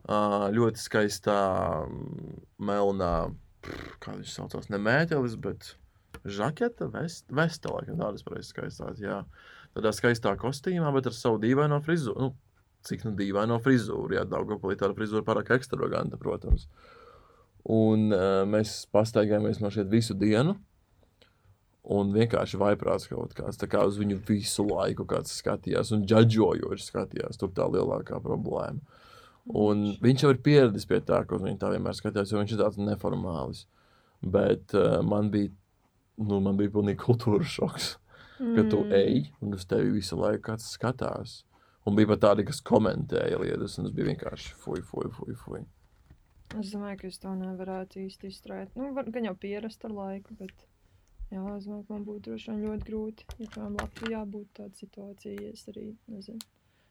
[0.00, 1.40] Uh, ļoti skaistā
[1.85, 2.38] mm,
[2.70, 3.14] melnā,
[3.66, 5.74] pff, kā viņš saucās, ne mētelis, bet
[6.24, 9.20] žaketa, vest, vesta, laikam tādas pareizes skaistās, jā.
[9.76, 12.26] Tādā skaistā kostīmā, bet ar savu dīvaino frizūru.
[12.26, 12.33] Nu,
[12.87, 16.66] cik nu dīvaino frizūru, jā, Daugavpilī tāda frizūra pārāk ekstravaganta, protams.
[17.70, 20.56] Un uh, mēs pastaigājāmies no šeit visu dienu.
[21.90, 27.40] Un vienkārši vaiprāts kaut kāds, tā kā uz viņu visu laiku skatījās un džadžojoši skatījās.
[27.40, 28.83] Tur tā lielākā problēma.
[29.56, 32.54] Un viņš jau ir pieradis pie tā, ka uz viņu tā vienmēr skatījās, jo viņš
[32.54, 33.64] ir tāds neformāls.
[34.20, 35.50] Bet uh, man bija,
[36.20, 37.94] nu, man bija pilnīgi kultūras šoks,
[38.40, 38.92] ka tu Mm.
[38.96, 41.44] ej un uz tevi visu laiku skatās.
[41.87, 45.35] Un bija pat tādi, kas komentēja lietas, un tas bija vienkārši fuj, fuj, fuj.
[45.44, 45.62] fuj.
[46.59, 48.74] Es domāju, ka es to nevarētu īsti izturēt.
[48.76, 50.66] Nu, var, gan jau pierast ar laiku, bet
[51.31, 53.26] jā, es domāju, ka man būtu droši vien ļoti grūti.
[53.38, 56.40] Ja piemēram Latvijā būtu tāda situācija, ja es arī nezinu.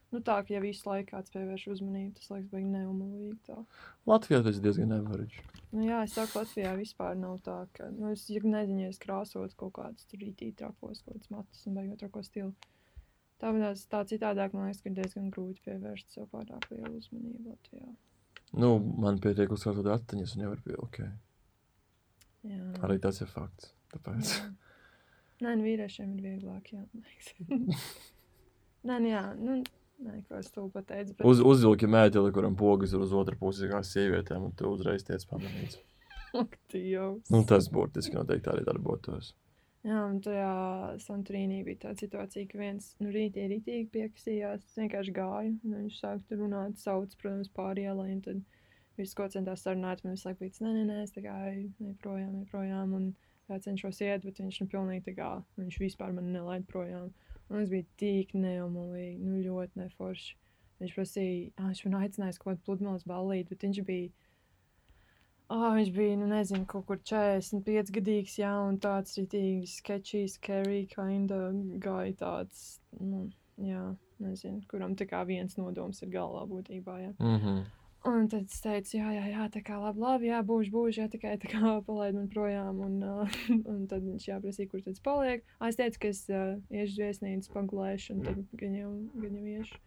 [0.09, 3.35] Nu, tā, ka ja visu laiku kāds pievērš uzmanību, tas liekas, beigas neumolīgi.
[3.45, 3.59] Tā.
[4.09, 5.43] Latvijā tas ir diezgan nevarīgi.
[5.69, 8.97] Nu, jā, es saku, Latvijā vispār nav tā, ka, nu, es ja nezinu, ja es
[9.03, 12.55] krāsot kaut kādus tur rītī trakos, kaut kāds matus un beigot trako stilu.
[13.39, 17.91] Tāpēc tā citādāk, man liekas, ka ir diezgan grūti pievērst sev pārāk lielu uzmanību Latvijā.
[18.59, 18.71] Nu,
[19.05, 21.03] man pietiek uzskatīt atmiņas, un jau ir bija ok.
[22.49, 22.65] Jā.
[22.87, 23.75] Arī tas ir fakts.
[23.93, 24.33] Tāpēc.
[24.33, 24.49] Jā.
[25.45, 26.81] Nē, nu vīriešiem ir vieglāk, jā.
[26.91, 27.85] man liekas.
[28.89, 29.55] Nē, nu jā, nu,
[30.05, 31.15] nē, ko es to pateicu.
[31.17, 31.27] Bet...
[31.27, 35.25] Uz, uzvilki mēteli, kuram pogas ir uz otru pusi, kā sievietēm, un tu uzreiz tiec
[35.29, 35.79] pamanīts.
[36.39, 37.29] Ak, Dievs.
[37.33, 39.33] Nu, tas burtiski noteikti arī darbotos.
[39.87, 40.49] Jā, un tajā
[40.99, 46.25] Santorīnī bija tāda situācija, ka viens nu, rītī rītīgi piekasījās, vienkārši gāju, un viņš sāk
[46.27, 48.41] tur runāt, sauc, protams, pāri ielai, un tad
[48.99, 51.69] viss, ko centās sarunāt, man visu laiku bija, nē, nē, nē, es tā kā eju,
[51.85, 53.07] ne projām, ne projām, un
[53.47, 55.29] tā cenšos iet, bet viņš nu pilnīgi tā kā,
[55.61, 57.07] viņš vispār man nelaid projām.
[57.49, 60.35] Un es biju tik neumolīgi, nu ļoti neforši.
[60.79, 64.09] Viņš prasīja, ah, viņš man aicināja kaut kādu pludmales ballīti, bet viņš bija.
[65.49, 70.83] Oh, viņš bija, nu, nezinu, kaut kur 45 gadīgs, jā, un tāds rītīgi sketchy, scary,
[70.91, 73.25] kind of guy tāds, nu,
[73.65, 73.81] jā,
[74.21, 77.11] nezinu, kuram tā kā viens nodoms ir galvā būtībā, jā.
[77.17, 77.65] Mm -hmm.
[78.07, 81.07] Un tad es teicu, jā, jā, jā tā kā labi, labi, jā, būšu, būšu, jā,
[81.11, 82.79] tikai tā kā palaid man projām.
[82.85, 83.39] Un, uh,
[83.73, 85.43] un tad viņš jāprasīja, kur palieku.
[85.59, 89.81] Ah, Es teicu, ka es uh, iešu viesnīcu, pagulēšu, un tad gan jau iešu.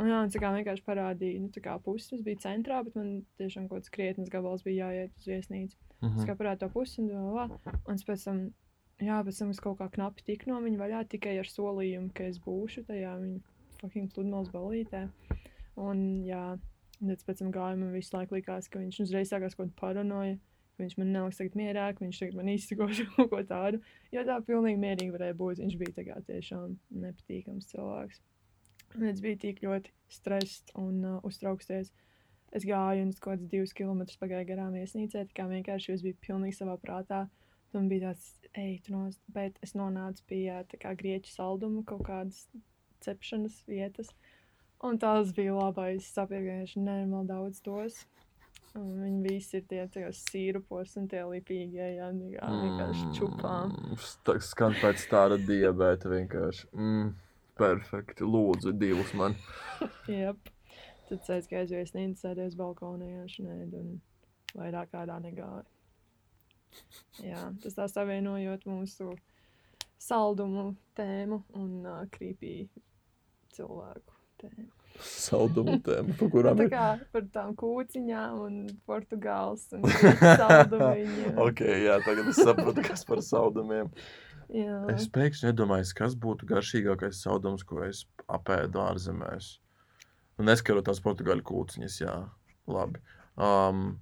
[0.00, 2.94] Un jā, un tā kā vienkārši parādīja, nu, tā kā pusi tas bija centrā, bet
[2.96, 5.76] man tiešām kaut kāds krietnes gabals bija jāiet uz viesnīcu.
[6.00, 6.28] Mm Es -hmm.
[6.28, 7.08] kā parādīju to pusi, un,
[7.64, 8.38] tā, un es pēc tam,
[9.00, 12.24] jā, pēc tam es kaut kā knapi tiku no viņa vaļā tikai ar solījumu, ka
[12.24, 13.40] es būšu tajā viņa
[13.80, 15.08] fucking pludmales balītē.
[15.76, 16.58] Un, jā,
[17.00, 19.80] un tad pēc tam gāja man visu laiku likās, ka viņš uzreiz sākās kaut kāda
[19.80, 20.36] paranoja,
[20.76, 23.80] ka viņš man neliks tagad mierā, ka viņš tagad man izsakos kaut ko tādu.
[24.14, 25.64] Jo tā pilnīgi mierīgi varēja būt.
[25.64, 28.22] Viņš bija kā tiešām nepatīkams cilvēks.
[28.98, 31.92] Un es biju tik ļoti stressed un uh, uztrauksties.
[32.50, 36.18] Es gāju un kaut kādus divus kilometrus pagāju garām viesnīcē, tā kā vienkārši es biju
[36.24, 37.28] pilnīgi savā prātā.
[37.70, 38.24] Tam bija tāds,
[38.58, 42.48] ej, tu nost, bet es nonācu pie tā kā grieķu saldumu kaut kādas
[43.06, 44.10] cepšanas vietas.
[44.86, 46.06] Un tās bija labais.
[46.08, 47.98] Es viņš nenormāli daudz dos.
[48.78, 53.72] Un viņi visi ir tie tajos sīrupos un tie lipīgie, tā kā vienkārši čupām.
[54.24, 56.68] Tā skan pēc tāda diabēta vienkārši.
[56.76, 57.08] Mm,
[57.58, 58.24] perfekti.
[58.24, 59.34] Lūdzu, divus man.
[60.20, 60.52] Jep.
[61.08, 63.90] Tad es aizgāju sēdēju uz balkonā, jā, šnēdu un
[64.54, 65.66] vairāk kādā negāju.
[67.26, 69.10] Jā, tas tā savienojot mūsu
[69.98, 72.54] saldumu tēmu un uh, krīpī
[73.50, 74.66] cilvēku tēmu.
[75.00, 76.72] Saldumu tēmu, par kurām Tā ir.
[76.74, 78.56] kā par tām kūciņām un
[78.88, 79.86] Portugāles un
[80.42, 81.38] saldumiņiem.
[81.40, 83.88] Ok, jā, tagad es saprotu, kas par saldumiem.
[84.52, 84.80] Jā.
[84.92, 89.54] Es pēkšņi iedomājos, kas būtu garšīgākais saldums, ko es apēdu ārzemēs.
[90.36, 92.16] Nu, neskarot tās portugāļu kūciņas, jā,
[92.68, 93.00] labi.
[93.40, 93.94] Um,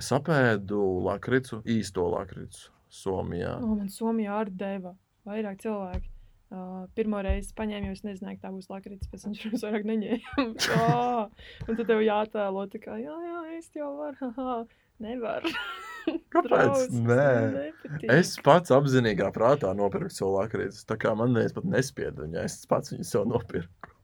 [0.00, 0.80] es apēdu
[1.10, 3.58] lakricu, īsto lakricu Somijā.
[3.60, 4.94] O, man Somijā arī deva
[5.28, 6.08] vairāk cilvēku.
[6.52, 9.86] Uh, pirmo reizi paņēmu, jo es nezināju, ka tā būs lakrits, pēc tam viņš vairāk
[9.88, 10.42] neņēma.
[10.82, 14.56] oh, un tad tev jātēlo, tā kā, jā, jā, es jau varu, haha,
[15.00, 15.48] nevar.
[16.34, 16.50] Kāpēc?
[16.50, 17.30] Drausmas, Nē.
[17.54, 18.04] nepatīk.
[18.18, 20.82] Es pats apzinīgā prātā nopirku savu lakrītu.
[20.90, 23.94] Tā kā man neviens pat nespieda viņu, es pats viņu sev nopirku.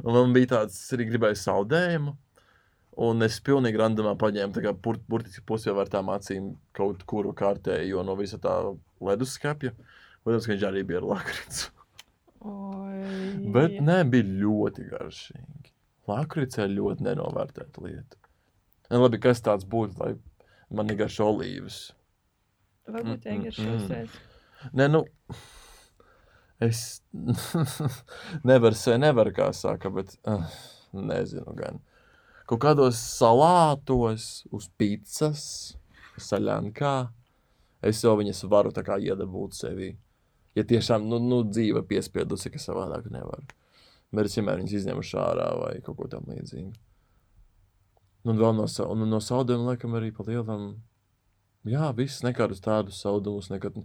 [0.00, 2.16] Un man bija tāds, es arī gribēju saldējumu.
[3.06, 7.04] Un es pilnīgi randomā paņēmu, tā kā bur, burtiski pusi jau ar tām acīm kaut
[7.06, 8.56] kuru kārtējo no visa tā
[9.04, 9.76] leduskapja.
[10.24, 11.75] Protams, ka viņš arī bija ar lakrītu.
[12.46, 13.50] Oi.
[13.54, 15.72] Bet nē, bija ļoti garšīgi.
[16.06, 18.20] Lakrīts ir ļoti nenovērtēta lieta.
[18.90, 20.12] Un labi, kas tāds būtu, lai
[20.70, 21.80] man negaršo olīvas?
[22.86, 24.20] Varbūt Mm, mm, iegājušies.
[24.78, 25.02] Nē, nu,
[26.62, 27.02] es
[28.50, 30.46] nevaru, se nevaru, kā saka, bet uh,
[30.94, 31.82] nezinu gan.
[32.46, 35.42] Kaut kādos salātos, uz pīcis,
[36.22, 36.94] saļankā,
[37.82, 39.96] es jau viņas varu tā kā iedabūt sevī.
[40.56, 43.44] Ja tiešām, nu, nu dzīve piespiedusi, ka savādāk nevar.
[44.16, 46.70] Es vienmēr viņas izņemu ārā vai kaut ko tam līdzīgu.
[46.72, 46.86] Nu,
[48.26, 50.70] Un vēl no, un no saldējuma, laikam, arī pa lielam.
[51.66, 53.78] Jā, viss nekādus tādus saldumus nekad.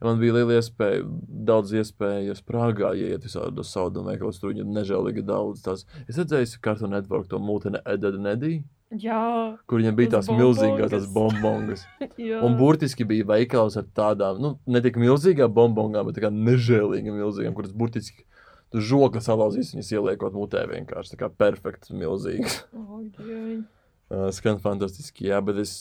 [0.00, 1.04] Man bija liela iespēja,
[1.50, 5.62] daudz iespējas Prāgā iet visādos saldumu veikalos, tur viņa nežēlīgi daudz.
[5.64, 5.84] Tās.
[6.08, 8.54] Es redzēju, ka Cartoon Network to mūteni Edda Nedī,
[8.92, 11.82] Jā, kur viņam bija tās milzīgās tās bombongas.
[12.46, 17.56] Un burtiski bija veikals ar tādām, nu, ne tik milzīgām bombongām, bet kā nežēlīgām milzīgām,
[17.56, 18.26] kuras burtiski
[18.74, 21.14] žoka salauzīs viņas ieliekot mutē vienkārši.
[21.14, 22.60] Tā kā perfekts, milzīgs.
[22.74, 23.64] O, dieviņ.
[24.12, 25.74] Uh, skan fantastiski, jā, bet es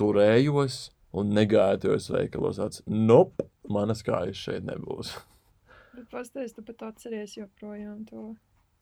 [0.00, 2.60] turējos un negāju tajos veikalos.
[2.60, 5.14] Tāds, nope, manas kājas šeit nebūs.
[5.96, 8.30] Bet pastāst, tu pat atceries joprojām to.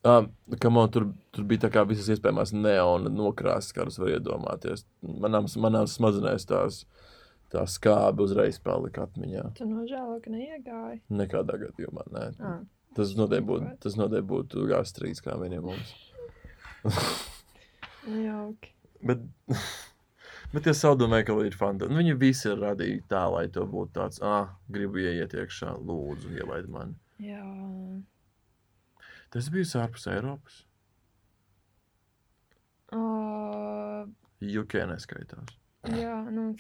[0.07, 0.29] Um,
[0.71, 4.85] man tur, tur bija tā kā visas iespējamās neona nokrāsas, kādas var iedomāties.
[5.03, 6.85] Manām, manām smadzenēs tās,
[7.51, 9.49] tā skābe uzreiz palika atmiņā.
[9.59, 11.01] Tu nožēlo, ka neiegāji.
[11.11, 12.27] Nekādā gadījumā, nē.
[12.39, 12.61] Ah,
[12.97, 15.91] Tas noteikti būtu, tas noteikti būtu gastrīts kā minimums.
[18.07, 18.73] nu jauki.
[19.07, 19.23] Bet,
[20.55, 21.95] bet tie saldumi veikali ir fantastiski.
[21.95, 26.33] Nu, viņi visi ir radīti tā, lai to būtu tāds, ah, gribu ieiet iekšā, lūdzu,
[26.39, 26.97] ielaid mani.
[27.23, 27.43] Jā.
[29.35, 30.63] Tas bija ārpus Eiropas.
[32.95, 34.07] Uh,
[34.41, 35.59] UK neskaitās.
[35.93, 36.51] jā, nu.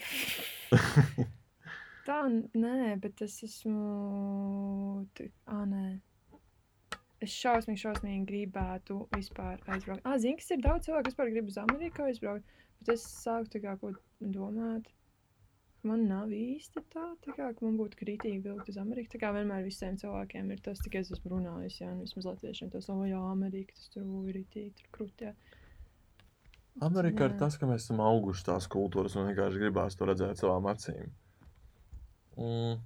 [2.09, 2.19] Tā,
[2.57, 5.07] nē, bet es esmu.
[5.49, 5.87] Ā, nē.
[7.25, 10.05] Es šausmīgi, šausmīgi gribētu vispār aizbraukt.
[10.07, 12.55] Ah, zini, kas ir daudz cilvēku, kas grib uz Ameriku aizbraukt.
[12.79, 14.87] Bet es sāku tā kā ko domāt.
[15.87, 19.13] Man nav īsti tā, tā kā, ka man būtu kritīgi vilkt uz Ameriku.
[19.13, 22.73] Tā kā vienmēr visiem cilvēkiem ir tas, tikai es esmu runājis, jā, un vismaz latviešiem
[22.73, 25.31] tas, o, jā, Amerika, tas tur ir rītīgi, tur krūtī.
[26.83, 27.39] Amerikā ir Jā.
[27.41, 31.09] tas, ka mēs esam auguši tās kultūras un vienkārši gribās to redzēt savām acīm.
[32.39, 32.79] Mm.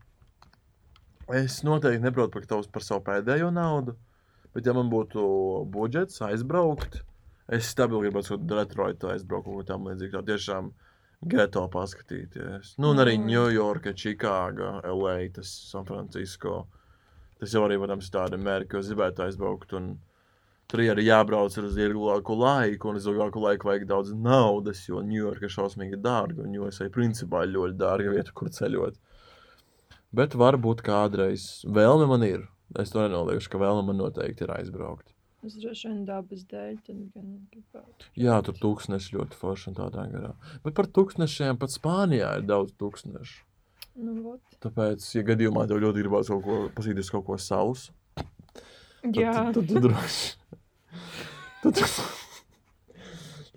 [1.36, 3.96] Es noteikti neprotu par tavs par savu pēdējo naudu,
[4.52, 5.24] bet ja man būtu
[5.72, 7.02] budžets aizbraukt,
[7.52, 10.16] es stabili gribētu uz Detroitu aizbraukt ko tam līdzīgu.
[10.16, 10.72] Tā tiešām
[11.22, 12.76] geto paskatīties.
[12.82, 13.16] Nu, un arī.
[13.22, 16.66] Ņujorka, Čikāga, LA, tas San Francisco.
[17.40, 19.74] Tas jau arī, protams, ir tāda mērķa, es gribētu aizbraukt.
[19.78, 19.92] Un
[20.70, 25.48] tur arī jābrauc uz ilgāku laiku, un uz ilgāku laiku vajag daudz naudas, jo Ņujorka
[25.48, 28.98] ir šausmīgi dārga, un USA principā ļoti dārga vieta, kur ceļot.
[30.12, 32.48] Bet varbūt kādreiz vēlme man ir.
[32.78, 35.11] Es to nenoliekšu, ka vēlme man noteikti ir aizbraukt.
[35.42, 38.10] Es droši vien dabas dēļ, tad gan gribētu.
[38.22, 40.30] Jā, tur tūkstneši ļoti forši un tādā garā.
[40.62, 43.40] Bet par tūkstnešiem pat Spānijā ir daudz tūkstnešu.
[43.98, 44.54] Nu, vot.
[44.62, 49.58] Tāpēc, ja gadījumā tev ļoti gribās kaut ko pasīties, kaut ko savus, tad, Jā, tad,
[49.58, 50.30] tad tu droši.
[51.62, 51.82] Tad,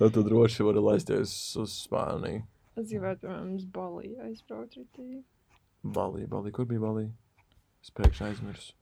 [0.02, 2.42] tad tu droši vari laisties uz Spāniju.
[2.76, 5.22] es gribētu, piemēram, uz Baliju aizbraukt rītīgi.
[5.86, 7.06] Balī, Balī, kur bija Balī?
[7.86, 8.74] Es pēkšņi aizmirsu.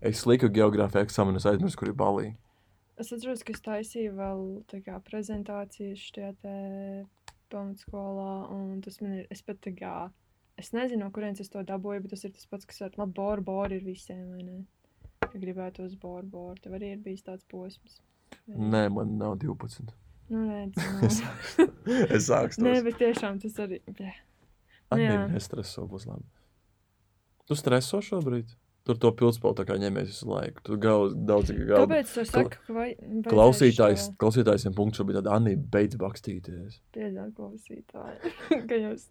[0.00, 2.30] Es liku geogrāfiju eksāmenu, es aizmirsu, kur ir Balī.
[3.00, 4.42] Es atceros, ka es taisīju vēl
[4.84, 6.32] kā prezentācijas šajā
[7.52, 9.94] pamatskolā, un tas man ir, es pat tā kā,
[10.60, 13.16] es nezinu, no kurienes es to dabūju, bet tas ir tas pats, kas ar, labi,
[13.16, 14.58] boru, boru ir visiem, vai ne?
[15.24, 18.00] Ka gribētu uz boru, boru, tev arī ir bijis tāds posms.
[18.46, 18.70] vai ne?
[18.76, 19.90] Nē, man nav 12.
[20.30, 21.20] Nu, redz, Es
[21.58, 21.68] nu.
[22.16, 24.12] es sāku Nē, bet tiešām tas arī, blē.
[24.94, 25.24] Arī jā.
[25.32, 26.26] nestreso, būs labi.
[27.50, 28.54] Tu streso šobrīd?
[28.88, 29.10] Tur to
[29.68, 30.62] kā ņemies visu laiku.
[30.66, 31.84] Tur gauz, daudz, gauz.
[31.84, 32.88] Kāpēc tu saki, ka vai,
[33.28, 36.80] Klausītājs, šo klausītājiem punkts šobrīd tāda Anī beidz bakstīties.
[36.96, 38.34] Piedod klausītāji,
[38.70, 39.06] ka jūs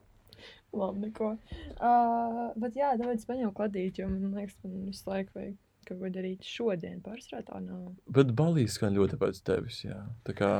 [0.73, 1.31] labi neko.
[1.77, 5.57] Uh, bet jā, tāpēc paņēmu kladīt, jo man liekas, man visu laiku vajag
[5.97, 6.99] ko darīt šodien.
[7.05, 7.93] Pārsvarā tā nav.
[8.13, 9.99] Bet balīs skan ļoti pēc tevis, jā.
[10.27, 10.51] Tā kā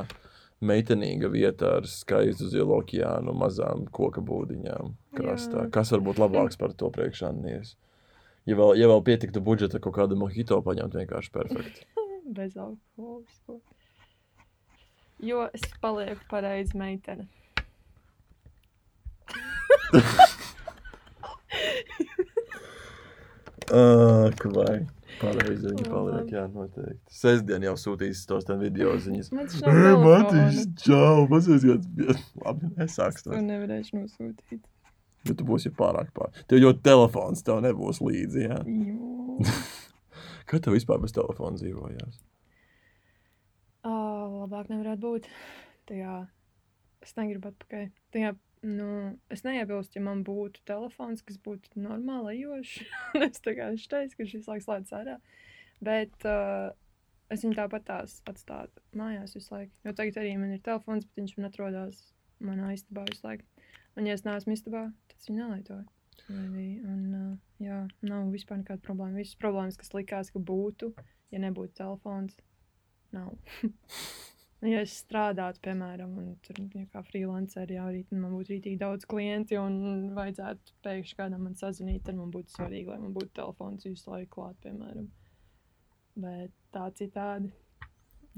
[0.64, 5.66] meitenīga vieta ar skaistu zilu okeānu, mazām koka būdiņām krastā.
[5.66, 5.70] Jā.
[5.76, 7.76] Kas var būt labāks par to priekšānies?
[8.48, 11.84] Ja vēl, ja vēl pietiktu budžeta kaut kādu mojito paņemt, vienkārši perfekti.
[12.38, 13.60] Bez alkoholisko.
[15.20, 17.26] Jo es palieku pareizi meitene.
[23.70, 24.80] Ak, vai.
[25.20, 27.12] Pareizi viņi O, paliek, jā, noteikti.
[27.12, 29.28] Sestdien jau sūtīs tos ten video ziņas.
[30.00, 32.16] Matīs, čau, pasies kāds bija.
[32.40, 33.42] Labi, nesāks To to.
[33.44, 34.62] nevarēšu nosūtīt.
[35.28, 36.32] Jo tu būsi pārāk pār.
[36.48, 38.58] Tev jau telefons tev nebūs līdzi, jā.
[40.48, 42.20] Kā tev vispār bez telefona dzīvojās?
[43.86, 45.28] Oh, labāk nevarētu būt.
[45.88, 46.14] Tajā
[47.04, 47.86] es negribu atpakaļ.
[48.14, 48.32] Tajā,
[48.66, 48.88] nu,
[49.32, 52.80] es neiebilstu, ja man būtu telefons, kas būtu normāli ejošs.
[53.28, 55.16] Es kā teicu, ka šis laiks slēdz ārā.
[55.84, 56.72] Bet uh,
[57.32, 59.72] es viņu tāpat tās atstātu mājās visu laiku.
[59.86, 62.02] Jo tagad arī man ir telefons, bet viņš man atrodas
[62.44, 63.46] manā istabā visu laiku.
[63.98, 64.88] Un, ja es neesmu istabā,
[65.66, 65.88] tad.
[66.28, 67.30] Vai Arī, un, uh,
[67.62, 69.18] jā, nav vispār nekāda problēma.
[69.18, 70.92] Visas problēmas, kas likās, ka būtu,
[71.34, 72.36] ja nebūtu telefons,
[73.14, 73.32] nav.
[74.72, 79.08] ja es strādātu, piemēram, un tur ja kā freelancer, jau arī man būtu rītīgi daudz
[79.10, 83.88] klienti, un vajadzētu pēkšņi kādam man sazvanīt, tad man būtu svarīgi, lai man būtu telefons
[83.88, 85.08] visu laiku klāt, piemēram.
[86.20, 87.50] Bet tā citādi.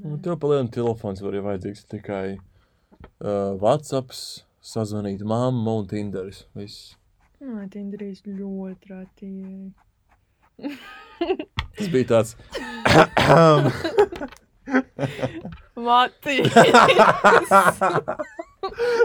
[0.00, 4.14] Nu, tev palielināt telefons var ir vajadzīgs tikai uh, WhatsApp,
[4.62, 6.44] sazvanīt mammu un Tinderis.
[6.56, 6.94] Viss.
[7.42, 9.72] Nē, Tinderīs ļoti rātīgi.
[11.76, 12.36] Tas bija tāds.
[15.74, 16.36] Mati!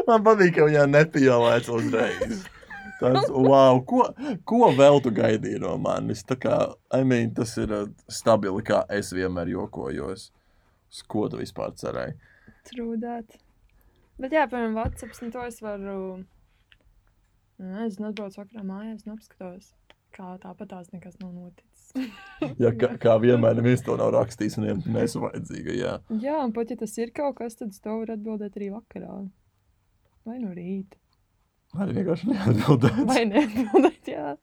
[0.07, 2.45] Man patīk, ka viņā nepievēlēts uzreiz.
[2.97, 4.07] Tas, wow, ko,
[4.49, 6.23] ko vēl tu gaidīji no manis?
[6.25, 6.55] Tā kā,
[6.93, 10.29] I mean, tas ir uh, stabili, kā es vienmēr jokojos.
[10.87, 12.17] Uz ko tu vispār cerēji?
[12.69, 13.37] Trūdāt.
[14.17, 15.83] Bet, jā, piemēram, WhatsApp, nu, to es varu.
[15.83, 15.95] Nu,
[17.57, 19.71] Nezinu, atbraucu vakarā mājās un apskatos,
[20.13, 21.73] kā tāpat tās nekas nav noticis.
[22.61, 25.73] Ja, kā, kā vienmēr, neviens to nav rakstījis, un nesu vajadzīga.
[25.73, 25.93] Jā.
[26.21, 29.15] jā, un pat ja tas ir kaut kas, tad uz to var atbildēt arī vakarā.
[30.27, 30.99] Vai no rīta.
[31.77, 33.01] Arī vienkārši neatbildēt.
[33.09, 34.35] Vai neatbildēt, jā.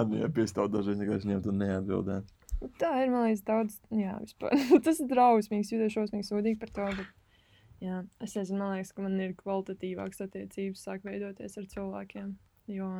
[0.00, 2.34] Arī ja piestāv dažreiz vienkārši ņemt un neatbildēt.
[2.80, 3.78] Tā ir, man liekas, daudz.
[3.94, 4.56] Jā, vispār.
[4.86, 6.88] tas ir drausmīgs, jūtos šausmīgi sūdīgi par to.
[6.98, 7.14] Bet,
[7.84, 12.34] jā, es nezinu, man liekas, ka man ir kvalitatīvākas attiecības sāk veidoties ar cilvēkiem.
[12.70, 12.90] Jo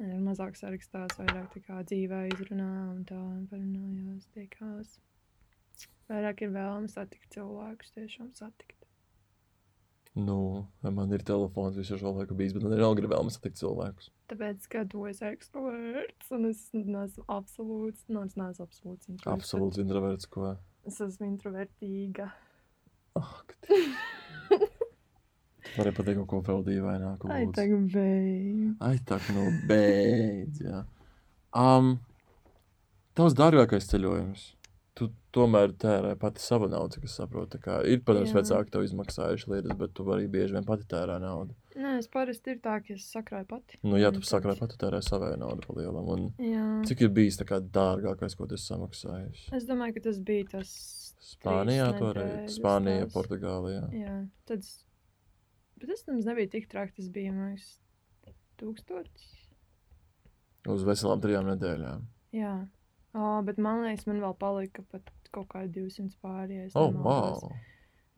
[0.00, 1.56] ir mazāk sarakstās, vairāk
[1.90, 3.20] dzīvē izrunā un tā
[3.50, 4.98] parunājās, tiekās.
[6.10, 8.76] Vairāk ir vēlme satikt cilvēkus, tiešām satikt.
[10.18, 14.10] Nu, man ir telefons visu šo laiku bijis, bet man ir vēl gribējumu satikt cilvēkus.
[14.32, 19.36] Tāpēc, ka tu esi ekstroverts un es neesmu absolūts, nu, es neesmu absolūts introverts.
[19.36, 20.56] Absolūts introverts, ko.
[20.88, 22.26] Es esmu introvertīga.
[23.18, 23.56] Ak,
[25.76, 27.30] Varēja pateikt kaut ko vēl dīvaināku.
[27.30, 27.56] Ai, lūdzu.
[27.58, 28.76] tagad beidz.
[28.86, 30.62] Ai, tā kā nu beidz.
[30.66, 30.84] Jā.
[31.56, 31.96] Um,
[33.18, 34.48] tavs dārgākais ceļojums.
[34.98, 37.56] Tu tomēr tērē pati savu naudu, saprotu.
[37.56, 38.40] Tā Kā, ir, protams, Jā.
[38.40, 41.54] vecāki tev izmaksājuši lietas, bet tu arī bieži vien pati tērē naudu.
[41.78, 43.78] Nē, es parasti ir tā, ka es sakrāju pati.
[43.86, 46.10] Nu, ja tu sakrāji pati tērē savu naudu pa lielam.
[46.10, 46.66] Un Jā.
[46.90, 49.46] cik ir bijis tā kā dārgākais, ko tu esi samaksājis?
[49.56, 50.74] Es domāju, ka tas bija tas.
[51.20, 53.12] Spānijā toreiz, tās.
[53.12, 53.84] Portugālijā.
[53.92, 54.16] Jā,
[54.48, 54.64] tad.
[55.80, 56.96] Bet tas nemaz nebija tik traki.
[56.96, 57.70] Tas bija, liekas,
[58.60, 59.28] tūkstotis.
[60.68, 62.04] Uz veselām trijām nedēļām.
[62.36, 62.54] Jā.
[63.16, 66.76] O, bet man liekas, man vēl palika pat kaut kādi 200 pārējais.
[66.78, 67.52] Oh, wow!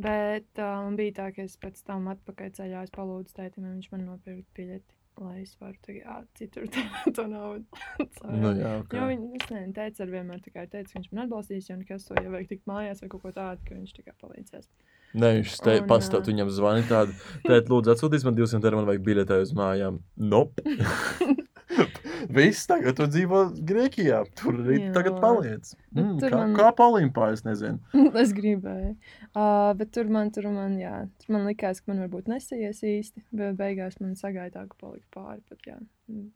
[0.02, 4.06] Bet man bija tā, ka es pēc tam atpakaļ ceļā palūdzu tētim, lai viņš man
[4.08, 7.82] nopirktu biļeti, lai es varu tagad citur tērēt to naudu.
[8.42, 8.78] Nu, jā.
[8.78, 9.10] Jo okay.
[9.12, 12.32] viņa, es nezinu, teica, ar vienmēr teica, ka viņš man atbalstīs, ja nekas to, ja
[12.32, 14.68] vajag tikt mājās vai kaut ko tādu, ka viņš tikai palīdzēs.
[15.12, 17.12] Nē, viņš te pastāv, viņam zvani tādu.
[17.44, 20.00] Tēt, lūdzu, atsūtīs man 200 eiro, man vajag biļetē uz mājām.
[20.16, 20.64] Nope.
[22.36, 24.18] Viss tagad tu dzīvo Grieķijā.
[24.38, 25.72] Tur arī tagad paliec.
[25.92, 27.80] Bet Mm, kā, man- kā Olimpā, es nezinu.
[28.22, 28.92] es gribēju.
[29.34, 33.24] Uh, bet tur man, tur man, jā, tur man likās, ka man varbūt nesaies īsti,
[33.32, 35.78] bet beigās man sagaidā, ka palika pāri pat, jā.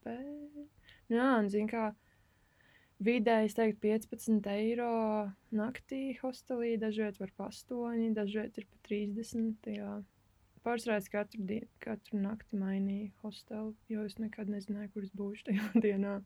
[0.05, 0.67] Bet,
[1.13, 1.91] jā, un zin kā,
[3.05, 4.91] vidēji, es teiktu, 15 eiro
[5.53, 9.95] naktī hostelī, dažviet var pa 8, dažviet ir pa 30, jā.
[10.67, 15.51] Pārsvarā es katru, dienu, katru nakti mainīju hostelu, jo es nekad nezināju, kur es būšu
[15.51, 16.17] tajā dienā.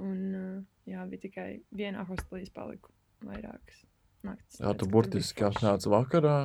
[0.00, 2.94] Un, uh, jā, bija tikai vienā hostelī es paliku
[3.26, 3.82] vairākas
[4.26, 4.60] naktis.
[4.62, 6.36] Jā, tu burtiski atnāc vakarā,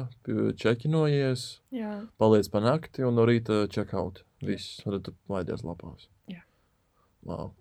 [0.60, 4.24] čekinojies, Jā, paliec pa nakti un no rīta checkout.
[4.46, 4.82] Viss.
[4.84, 6.10] Tad tu laidies lapās.
[6.30, 6.44] Jā.
[7.26, 7.54] Wow.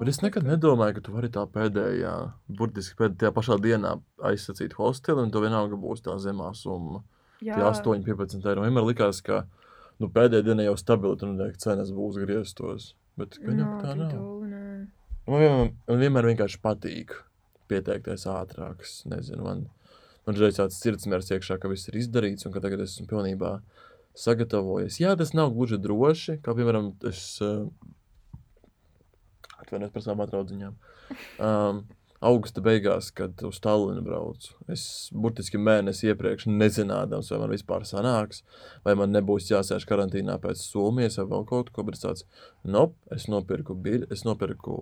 [0.00, 2.12] Bet es nekad nedomāju, ka tu vari tā pēdējā,
[2.56, 3.94] burtiski pēdējā pašā dienā
[4.28, 7.00] aizsacīt hosteli, un tu vienalga būs tā zemā summa.
[7.40, 8.64] Jā, Tie 8, 15 eiro.
[8.66, 9.44] Vienmēr likās, ka
[10.00, 12.94] nu, pēdējā dienā jau stabili tur noteikti cenas būs grieztos.
[13.20, 14.24] Bet gan jau nav tā nav.
[15.30, 17.14] Man vienmēr, man vienmēr vienkārši patīk
[17.70, 18.82] pieteikties ātrāk.
[19.10, 19.62] Nezinu, man,
[20.26, 23.58] man reizē tāds sirdsmērs iekšā, ka viss ir izdarīts un ka tagad esmu pilnībā
[24.18, 24.98] sagatavojies.
[25.02, 27.68] Jā, tas nav gluži droši, kā piemēram, es uh,
[29.60, 30.76] atvainojos par savām atraudziņām.
[31.38, 31.84] Um,
[32.20, 34.82] augusta beigās, kad uz Tallinu braucu, es
[35.16, 38.42] burtiski mēnesi iepriekš nezinādams, vai man vispār sanāks,
[38.84, 42.26] vai man nebūs jāsēž karantīnā pēc Somijas vai vēl kaut ko, tāds,
[42.64, 44.74] nope, es nopirku biļeti, es nopirku,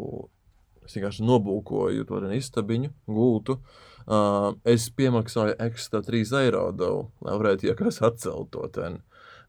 [0.86, 3.61] es vienkārši nobūkoju to istabiņu, gultu,
[4.09, 8.66] uh, es piemaksāju ekstra 3 eiro devu, lai varētu iekas atcelt to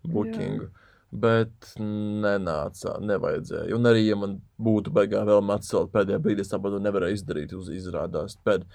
[0.05, 0.69] bookingu.
[1.09, 3.73] Bet nenāca, nevajadzēja.
[3.73, 7.55] Un arī, ja man būtu beigās vēl atcelt pēdējā brīdī, es to nevarēju izdarīt.
[7.57, 8.67] Uz izrādās pēc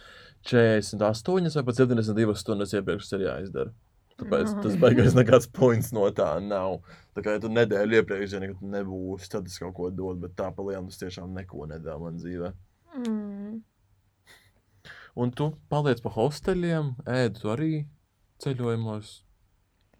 [0.50, 3.74] 48 vai pat 72 stundas iepriekš ir jāizdara.
[4.18, 4.62] Tāpēc Ai.
[4.62, 6.80] tas beigās nekāds points no tā nav.
[7.14, 10.20] Tā kā ja tu nedēļu iepriekš zini, ka tu nebūsi, tad es kaut ko dodu,
[10.26, 12.50] bet tā pa lielu tas tiešām neko nedara man dzīvē.
[12.98, 13.62] Mm.
[15.14, 17.72] Un tu paliec pa hosteļiem, ēd tu arī
[18.42, 19.16] ceļojumos,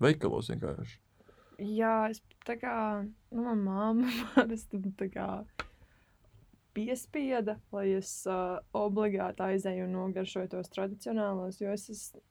[0.03, 1.04] veikalos vienkārši.
[1.63, 2.75] Jā, es tā kā,
[3.31, 5.29] nu, manā māma parasti tā kā
[6.75, 12.25] piespieda, lai es uh, obligāti aizēju un nogaršoju tos tradicionālos, jo es esmu.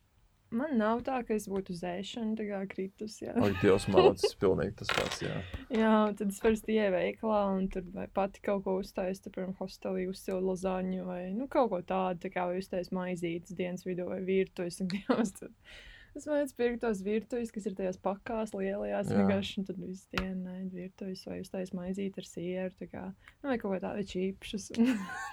[0.53, 3.15] Man nav tā, ka es būtu uz ēšanu, tā kā kritus.
[3.23, 5.39] Jā, Ak, Dievs, mācis, pilnīgi tas pats, jā.
[5.81, 10.43] jā tad es parasti ieju veikalā un tur pati kaut ko uztaisu, piemēram, hostelī uzsilu
[10.51, 14.77] lazāņu vai nu, kaut ko tādu, tā kā uztaisu maizītes dienas vidū vai virtuves.
[14.93, 15.73] Dievs, tad
[16.13, 19.17] Es mēģināju pirkt tos virtuves, kas ir tajās pakās lielajās, Jā.
[19.17, 23.73] vienkārši tad visu dienu nē, virtuves vai uztaisu maizīti ar sieru, kā, nu, vai kaut
[23.73, 24.69] ko tādu čīpšus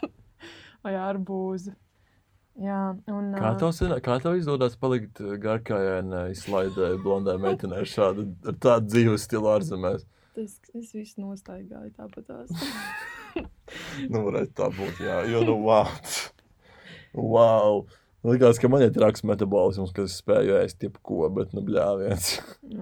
[0.87, 1.77] vai arbūzu.
[2.61, 8.91] Jā, un Kā tev, kā tev izdodas palikt garkājainai, slaidai, blondai meitenei šādu, ar tādu
[8.91, 10.09] dzīves stilu ārzemēs?
[10.41, 12.51] tas, es visu nostaigāju tāpatās.
[14.11, 15.87] Nu, varētu tā būt, jā, jo, nu, wow.
[17.15, 17.77] wow.
[18.27, 22.35] Likās, ka man ir traks metabolisms, ka es spēju ēst jebko, bet, nu, bļāviens.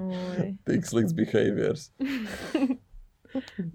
[0.66, 1.90] Tik slikts behaviors.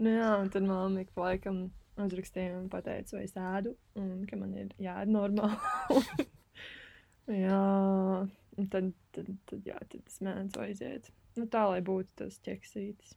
[0.01, 0.65] Nu, jā, un tad
[0.97, 1.57] ik pa laikam
[2.01, 6.25] uzrakstīja un pateica, vai es ēdu, un ka man ir jāēd normāli.
[7.45, 7.59] jā,
[8.57, 11.11] un tad, tad, tad, jā, tad es mēģināju aiziet.
[11.37, 13.13] Nu, tā, lai būtu tas ķeksītis.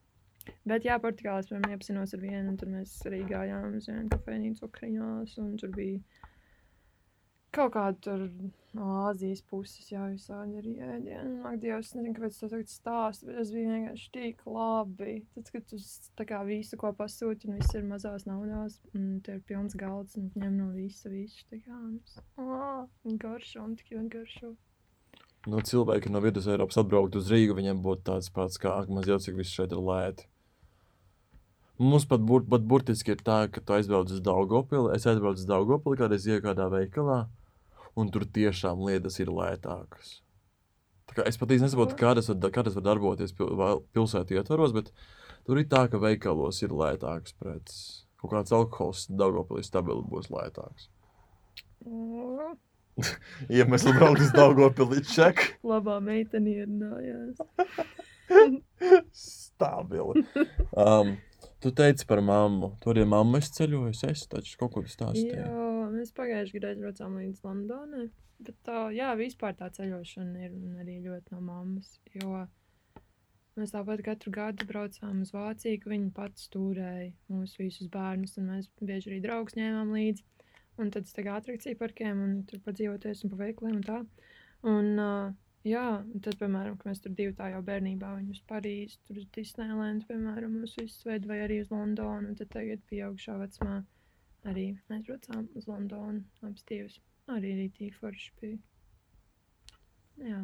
[0.68, 4.12] Bet, jā, Portugālē es piemēram iepazinos ar vienu, un tur mēs arī gājām uz vienu
[4.12, 6.25] kafejnīcu Ukraiņās, un tur bija
[7.56, 8.26] kaut kāda tur
[8.76, 11.38] Āzijas puses, jā, visādi ir ēdieni.
[11.48, 15.14] Ak, Dievs, es nezinu, kāpēc tas tagad stāsta, bet tas bija vienkārši tik labi.
[15.32, 15.80] Tad, kad tu
[16.20, 20.18] tā kā visu ko pasūti un viss ir mazās naudās, un te ir pilns galds
[20.20, 21.80] un ņem no visa visu, tā kā,
[22.36, 24.52] un garšo, un tik ļoti garšo.
[25.46, 29.08] No cilvēki no vidus Eiropas atbraukt uz Rīgu, viņiem būtu tāds pats, kā ak, maz
[29.08, 30.26] jau cik viss šeit ir lēti.
[31.78, 34.94] Mums pat, bur, pat burtiski ir tā, ka tu aizbrauc uz Daugopili.
[34.96, 37.18] Es aizbraucu uz Daugopili, kādreiz ieju kādā veikalā,
[37.96, 40.20] un tur tiešām lietas ir lētākas.
[41.24, 43.54] Es pat īsti nesaprotu, kā tas var, kā tas var darboties pil,
[43.96, 44.90] pilsētu ietvaros, bet
[45.48, 48.04] tur ir tā, ka veikalos ir lētāks preces.
[48.20, 50.88] Kaut kāds alkohols Daugopilī stabili būs lētāks.
[51.86, 52.52] Ā,
[53.56, 55.42] Iemesli braukt uz Daugopili ček.
[55.66, 57.40] Labā meitene ierunājās.
[59.26, 60.24] Stabili.
[60.72, 61.16] Um,
[61.62, 62.74] tu teici par mammu.
[62.82, 65.44] Tur ir mamma, es ceļoju, es taču kaut ko stāstīju.
[65.44, 68.06] Jā, mēs pagājušajā gadā braucām līdz Londonai.
[68.46, 71.94] Bet tā, jā, vispār tā ceļošana ir arī ļoti no mammas.
[72.14, 72.44] Jo
[73.56, 78.50] mēs tāpat katru gadu braucām uz Vāciju, ka viņa pati stūrēja mūsu visus bērnus, un
[78.52, 80.26] mēs bieži arī draugus ņēmām līdzi.
[80.76, 84.02] Un tad es tagad atrakciju parkiem un tur padzīvoties un pa veikliem un tā.
[84.68, 85.32] Un, uh,
[85.64, 89.22] jā, un tad, piemēram, kad mēs tur divi tā jau bērnībā, viņi uz Parīzi, tur
[89.22, 93.80] uz Disneyland, piemēram, mūs visus veidu, vai arī uz Londonu, un tad tagad pieaugšā vecumā
[94.46, 96.98] arī mēs braucām uz Londonu, abas divas.
[97.32, 98.58] Arī rītīgi forši bija.
[100.22, 100.40] Jā,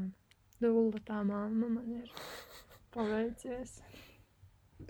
[0.60, 2.10] dula tā mamma man ir
[2.94, 3.78] paveicies.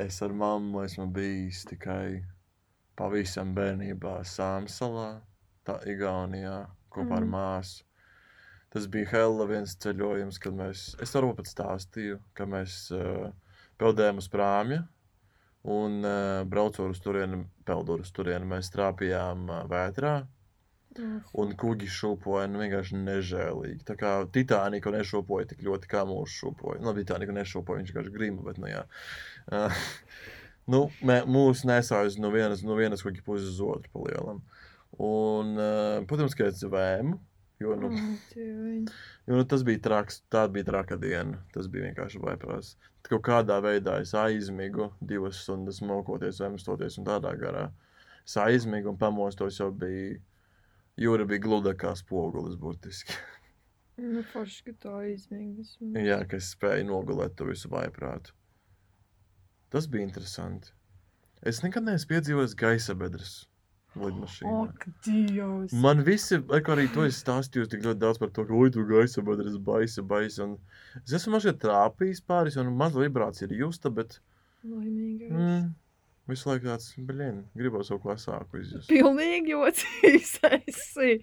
[0.00, 2.22] Es ar mammu esmu bijis tikai
[2.96, 5.20] pavisam bērnībā Sāmsalā,
[5.68, 7.34] tā Igaunijā, kopā ar Mm.
[7.36, 7.84] māsu.
[8.72, 13.28] Tas bija Hella viens ceļojums, kad mēs, es varu pat stāstīju, ka mēs uh,
[13.76, 14.86] peldējām uz prāmja
[15.64, 20.14] un uh, braucot uz turieni, peldot uz turieni, mēs trāpījām uh, vētrā.
[21.40, 23.78] Un kuģi šūpoja nu, vienkārši nežēlīgi.
[23.88, 26.82] Tā kā Titaniku nešūpoja tik ļoti, kā mūsu šūpoja.
[26.84, 28.82] Nu, Titaniku nešūpoja, viņš vienkārši grima, bet, nu, jā.
[29.48, 29.78] Uh,
[30.74, 34.42] nu, mē, mūs nesāja uz no vienas, no vienas kuģa puses uz otru pa lielam.
[35.00, 37.16] Un, uh, protams, ka es vēmu,
[37.62, 38.86] jo, nu, Mm.
[39.26, 41.40] Jo nu, tas bija traks, tā bija traka diena.
[41.54, 42.74] Tas bija vienkārši vaiprās.
[43.02, 47.68] Tad Kaut kādā veidā es aizmigu divas stundas mokoties, vēmstoties un tādā garā.
[48.26, 50.16] Es aizmigu un pamostos jau bija,
[51.00, 53.18] jūra bija gluda kā spogulis burtiski.
[54.02, 55.74] Nu, forši, ka to izmīgas.
[56.00, 58.32] Jā, ka es spēju nogulēt to visu vaiprātu.
[59.70, 60.72] Tas bija interesanti.
[61.44, 63.34] Es nekad neesmu piedzīvojis gaisa bedres
[63.98, 64.62] lidmašīnā.
[65.06, 65.74] Dievs!
[65.84, 66.38] Man visi,
[66.74, 70.46] arī to es stāstīju, tik ļoti daudz par to, ka, tu gaisa bedres baisa, baisa.
[70.46, 70.56] Un
[71.04, 74.18] es esmu mazliet trāpījis pāris, un mazliet vibrācija ir justa, bet
[74.64, 75.30] Laimīgais.
[75.32, 75.70] mm,
[76.30, 78.88] visu laiku tāds, blin, gribos kaut ko asāku izjust.
[78.92, 81.18] Pilnīgi jocīgs esi.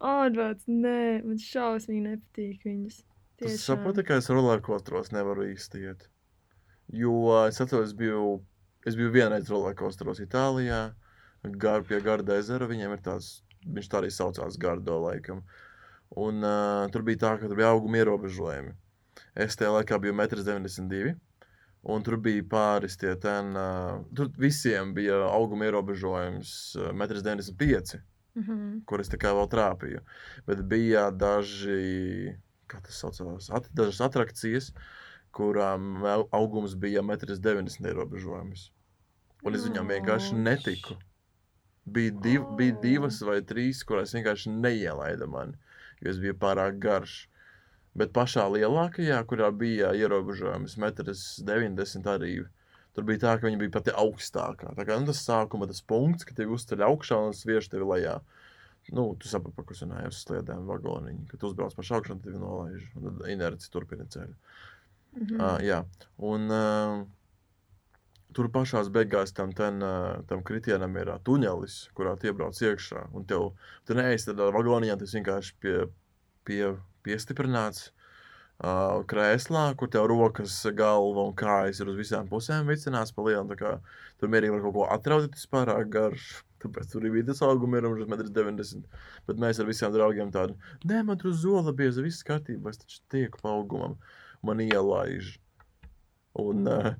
[0.00, 3.02] Ārvārds, nē, man šausmīgi nepatīk viņas.
[3.40, 3.64] Tas Tiešām.
[3.64, 6.08] saproti, ka es rollercoasteros nevaru īsti iet.
[6.92, 7.14] Jo
[7.46, 8.40] es atceros, es biju,
[8.84, 10.90] es biju vienreiz rollercoasteros Itālijā,
[11.44, 12.66] gar, pie Garda ezera.
[12.70, 15.42] Viņiem ir tāds, viņš tā arī saucās Gardo laikam.
[16.16, 18.72] Un uh, tur bija tā, ka tur bija auguma ierobežojumi.
[19.34, 21.18] Es tajā laikā biju 1,92 m.
[21.90, 28.06] Un tur bija pāris tie ten, uh, tur visiem bija auguma ierobežojums uh, 1,95 m
[28.38, 28.84] Mhm.
[28.86, 30.00] kur es tā kā vēl trāpīju.
[30.46, 32.36] Bet bija daži,
[32.70, 34.68] kā tas saucās, at, dažas attrakcijas,
[35.34, 38.68] kurām au- augums bija 1,90 m ierobežojums.
[39.42, 40.94] Un es viņam vienkārši netiku.
[41.90, 45.56] Bija, div, bija divas vai trīs, kurās vienkārši neielaida mani,
[46.00, 47.16] jo es biju pārāk garš.
[47.98, 52.34] Bet pašā lielākajā, kurā bija ierobežojums 1,90 m arī,
[52.94, 54.74] tur bija tā, ka viņa bija pati augstākā.
[54.76, 58.20] Tā kā nu, tas sākuma tas punkts, ka tevi uzceļ augšā un sviež tevi lejā.
[58.94, 62.40] Nu, tu saproti, pa ko runāju, uz sliedēm vagoniņu, kad uzbrauc pašā augšā un tevi
[62.40, 62.86] nolaiž.
[62.98, 64.34] Un tad inerci turpina ceļu.
[65.18, 65.36] Mm.
[65.36, 65.80] Uh, jā,
[66.30, 67.02] un uh,
[68.36, 73.08] tur pašā beigās tam, ten, uh, tam kritienam ir uh, tunelis, kurā tie brauc iekšā.
[73.16, 73.50] Un tev,
[73.86, 75.78] tu neesi tādā vagoniņā, tas vienkārši pie,
[76.48, 76.62] pie,
[77.06, 77.90] piestiprināts.
[78.60, 83.56] Uh, krēslā, kur tev rokas, galva un kājas ir uz visām pusēm vicināts pa lielu.
[84.20, 86.26] Tur mierīgi var kaut ko atraut, tas pārāk garš.
[86.60, 88.98] Tāpēc tur bija tas auguma ierobežojums, 1,90 m.
[89.28, 93.00] Bet mēs ar visiem draugiem tādu, nē, man tur zola bieza, viss kārtībā, es taču
[93.12, 93.96] tieku pa augumam.
[94.44, 95.38] Man ielaiž.
[96.40, 96.92] Un uh,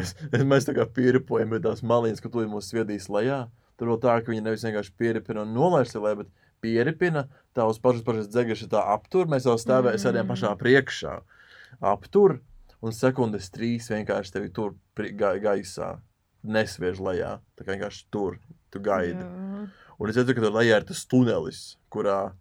[0.00, 3.46] es, es, mēs tā kā pieripojam, bet tās malīnas, ka tu mūs sviedīs lejā.
[3.78, 6.32] Tur vēl tā, ka viņi nevis vienkārši pieripina un nolaiž lejā, bet
[6.64, 10.04] pieripina, tā uz pašas pašas dzegaša tā aptur, mēs jau stāvējam, Mm.
[10.04, 11.14] sēdējām pašā priekšā.
[11.92, 12.40] Aptur,
[12.82, 15.98] un sekundes trīs vienkārši tevi tur ga gaisā
[16.42, 17.38] nesviež lejā.
[17.58, 18.38] Tā kā vienkārši tur,
[18.70, 19.22] tu gaidi.
[19.22, 19.68] Jā.
[19.98, 22.32] Un es redzu, ka tur lejā ir tas tunelis, kurā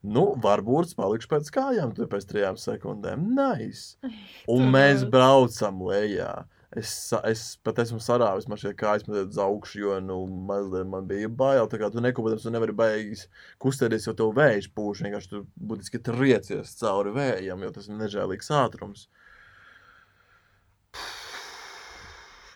[0.00, 3.26] Nu, varbūt es palikšu pēc kājām, tur pēc trijām sekundēm.
[3.36, 3.98] Nice.
[4.48, 6.46] Un mēs braucam lejā.
[6.78, 6.90] Es,
[7.26, 11.26] es pat esmu sarāvis, man šie kājas mazliet uz augšu, jo, nu, mazliet man bija
[11.26, 11.66] bail.
[11.66, 13.24] Tā kā tu nekopotams, tu nevari beigas
[13.62, 15.02] kustēties, jo tev vējš pūš.
[15.02, 19.08] Vienkārši tu būtiski triecies cauri vējam, jo tas ir nežēlīgs ātrums.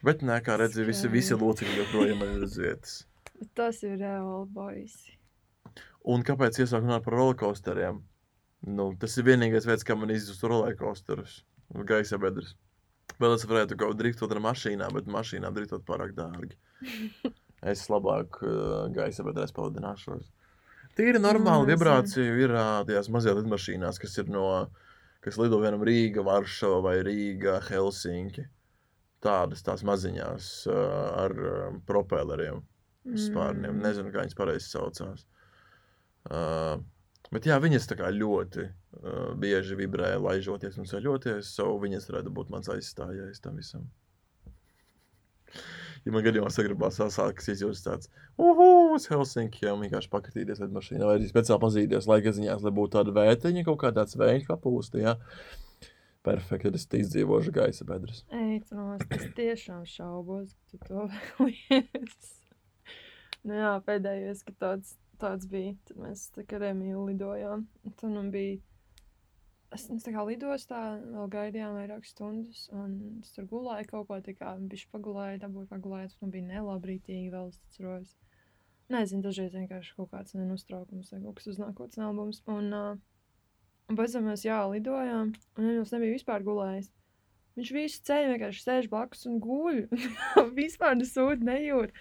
[0.04, 2.96] Bet, nē, kā redzi, visi, visi locekļi joprojām ir uz vietas.
[3.58, 5.16] Tas ir reāli baisi.
[6.06, 7.98] Un kāpēc iesākt runāt par rollercoasteriem?
[8.78, 11.40] Nu, tas ir vienīgais veids, kā man izdevās rollercoasterus.
[11.88, 12.54] Gaisa bedres.
[13.20, 16.59] Vēl es varētu kaut kā driftot ar mašīnām, bet mašīnā driftot pārāk dārgi.
[17.64, 20.26] Es labāk uh, gaisa bedrēs pavadināšos.
[20.98, 21.78] Tīri normāli Nu, nezinu.
[21.78, 24.42] vibrācija ir ā, tajās mazajās lidmašīnās, kas ir no,
[25.24, 28.44] kas lido vienam Rīga, Varšava vai Rīga, Helsinki.
[29.24, 30.76] Tādas tās maziņās ā,
[31.24, 31.57] ar ā,
[31.88, 32.61] propelleriem
[33.16, 33.78] spārniem.
[33.78, 33.82] Mm.
[33.86, 35.24] Nezinu, kā viņas pareizi saucās.
[36.28, 36.76] Uh,
[37.32, 38.76] bet jā, viņas tā kā ļoti uh,
[39.40, 41.53] bieži vibrē, laižoties un ceļoties.
[41.57, 43.88] So viņas varētu būt mans aizstājējs tam visam.
[46.05, 51.07] Ja man gadījumā sagribās sasākas izjūtas tāds, uhu, uz Helsinki, jau vienkārši pakritīties ar mašīnu,
[51.09, 54.99] vai arī speciāli pazīties laika ziņās, lai būtu tāda vērtiņa, kaut kā tāds vējš papūst,
[55.01, 55.14] jā.
[56.24, 58.22] Perfekti, tad es izdzīvošu gaisa bedres.
[58.32, 61.07] Ej, tu no es tiešām šaubos, ka tu to
[61.40, 62.30] vēlies.
[63.49, 67.64] nu jā, pēdējais, kad tāds, tāds bija, tad mēs tā kā Remīlu lidojām.
[68.01, 68.61] Tad man bija,
[69.74, 74.34] es es kā lidostā vēl gaidījām vairākas stundas, un es tur gulēju kaut ko, tā
[74.38, 78.14] kā bišķi pagulēju, dabūju pagulēt, man bija nelabrītīgi vēl, atceros.
[78.92, 82.42] Nezinu, dažreiz vienkārši kaut kāds nenustraukums vai kaut kas uznākots albums.
[82.52, 82.98] Un, uh,
[83.88, 86.90] un pēc tam mēs jā, lidojām, un Emīls nebija vispār gulējis.
[87.54, 89.84] Viņš visu ceļu vienkārši sēž blakus un guļ.
[90.58, 91.94] vispār nesūta, nejūt.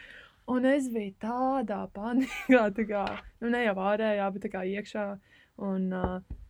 [0.52, 3.04] Un es biju tādā panikā, tā kā,
[3.40, 5.06] nu, ne jau ārējā, bet tā kā iekšā.
[5.64, 6.43] Un, uh,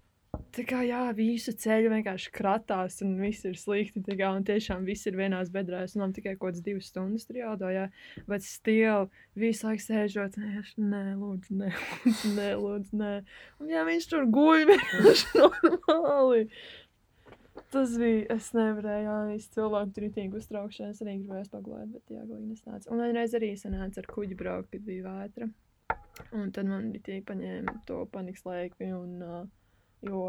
[0.54, 4.04] tā kā, jā, visu ceļu vienkārši kratās, un viss ir slikti.
[4.06, 5.96] Kā, un tiešām viss ir vienās bedrēs.
[5.96, 7.88] Un man tikai kaut kādas divas stundas tur jādoja.
[8.30, 9.08] Bet stila
[9.40, 13.12] visu laiku sēžot, nē, nē, lūdzu, nē, lūdzu, nē, lūdzu, nē.
[13.62, 16.48] Un jā, viņš tur guļ vienkārši normāli.
[17.74, 22.22] Tas bija, es nevarēju, jā, es cilvēku tur itīgi uztraukšanās, arī gribēju pagulēt, bet jā,
[22.22, 22.90] galīgi nesnāca.
[22.94, 25.50] Un vienreiz arī sanāca ar kuģi braukt, kad bija vētra.
[26.38, 29.44] Un tad man itīgi paņēma to panikas laiku, un, uh,
[30.08, 30.28] jo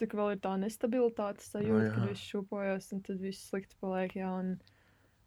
[0.00, 1.94] tik vēl ir tā nestabilitāte sajūta, jā.
[1.94, 4.54] kad viss šūpojas, un tad viss slikti paliek, jā, un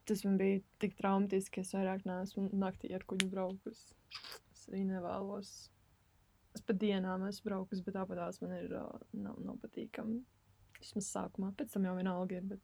[0.08, 3.86] tas man bija tik traumatiski, ka es vairāk neesmu naktī ar kuģi braukus.
[4.54, 5.54] Es arī nevēlos.
[6.54, 10.20] Es pat dienām esmu braukus, bet tāpat tās man ir, uh, nav, nav patīkami.
[10.78, 12.46] Vismaz sākumā, pēc tam jau vienalga ir.
[12.52, 12.62] Bet...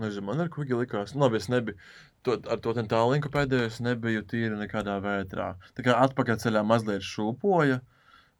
[0.00, 1.76] Nezinu, man ar kuģi likās, nu, labi, es nebiju,
[2.24, 5.50] to, ar to tālinku pēdējo es nebiju tīri nekādā vētrā.
[5.76, 7.82] Tā kā atpakaļ ceļā mazliet šūpoja,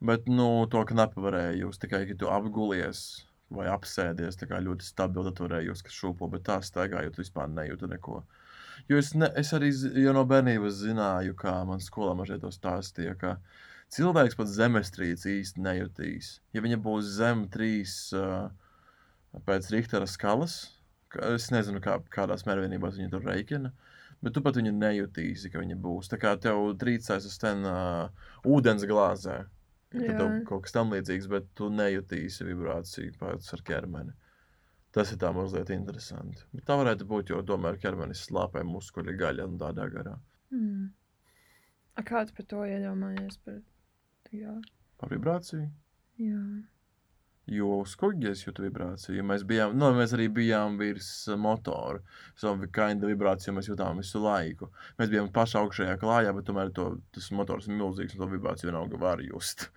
[0.02, 3.22] bet, nu, to knapi varēja jūs tikai, kad tu apgulies
[3.52, 8.22] vai apsēdies, ļoti stabili, tad varēja jūs, kas šūpo, bet tā staigājot vispār nejūtu neko.
[8.88, 9.70] Jo es, ne, es arī
[10.02, 13.36] jau no bērnības zināju, kā man skolā mažai to stāstīja, ka
[13.92, 16.32] cilvēks pat zemestrīces īsti nejutīs.
[16.56, 18.48] Ja viņa būs zem trīs uh,
[19.46, 20.72] pēc Richtera skalas,
[21.12, 23.72] ka- es nezinu, kā, kādās mērvienībās viņa tur reikina,
[24.24, 26.10] bet tu pat viņu nejutīsi, ka viņa būs.
[26.10, 28.08] Tā kā tev trīcēs uz ten uh,
[28.48, 29.42] ūdens glāzē.
[30.48, 34.14] Kaut kas tam līdzīgs, bet tu nejutīsi vibrāciju pēc ar ķermeni.
[34.92, 36.44] Tas ir tā mazliet interesanti.
[36.52, 40.18] Bet tā varētu būt, jo tomēr ķermenis slāpē muskuļi gaļa un tādā garā.
[40.52, 40.90] Hmm.
[41.96, 43.38] A, kā tu par to iedomājies?
[43.44, 43.62] Par...
[44.36, 44.58] Jā.
[45.00, 45.68] Par vibrāciju.
[46.20, 46.42] Jā.
[47.52, 49.24] Jo uz kuģis jūtu vibrāciju.
[49.26, 52.00] Mēs, bijām, nu, mēs arī bijām virs uh, motora.
[52.38, 54.70] Savu kainda vibrāciju mēs jutām visu laiku.
[55.00, 58.70] Mēs bijām pašā augšējā klājā, bet tomēr to, tas motors ir milzīgs un to vibrāciju
[58.70, 59.68] vienalga var just.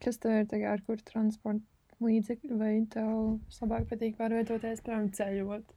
[0.00, 1.64] Kas tev ir tagad, ar kur transporta
[2.04, 3.12] līdzekļu vai tev
[3.60, 5.76] labāk patīk pārvietoties, piemēram, ceļot?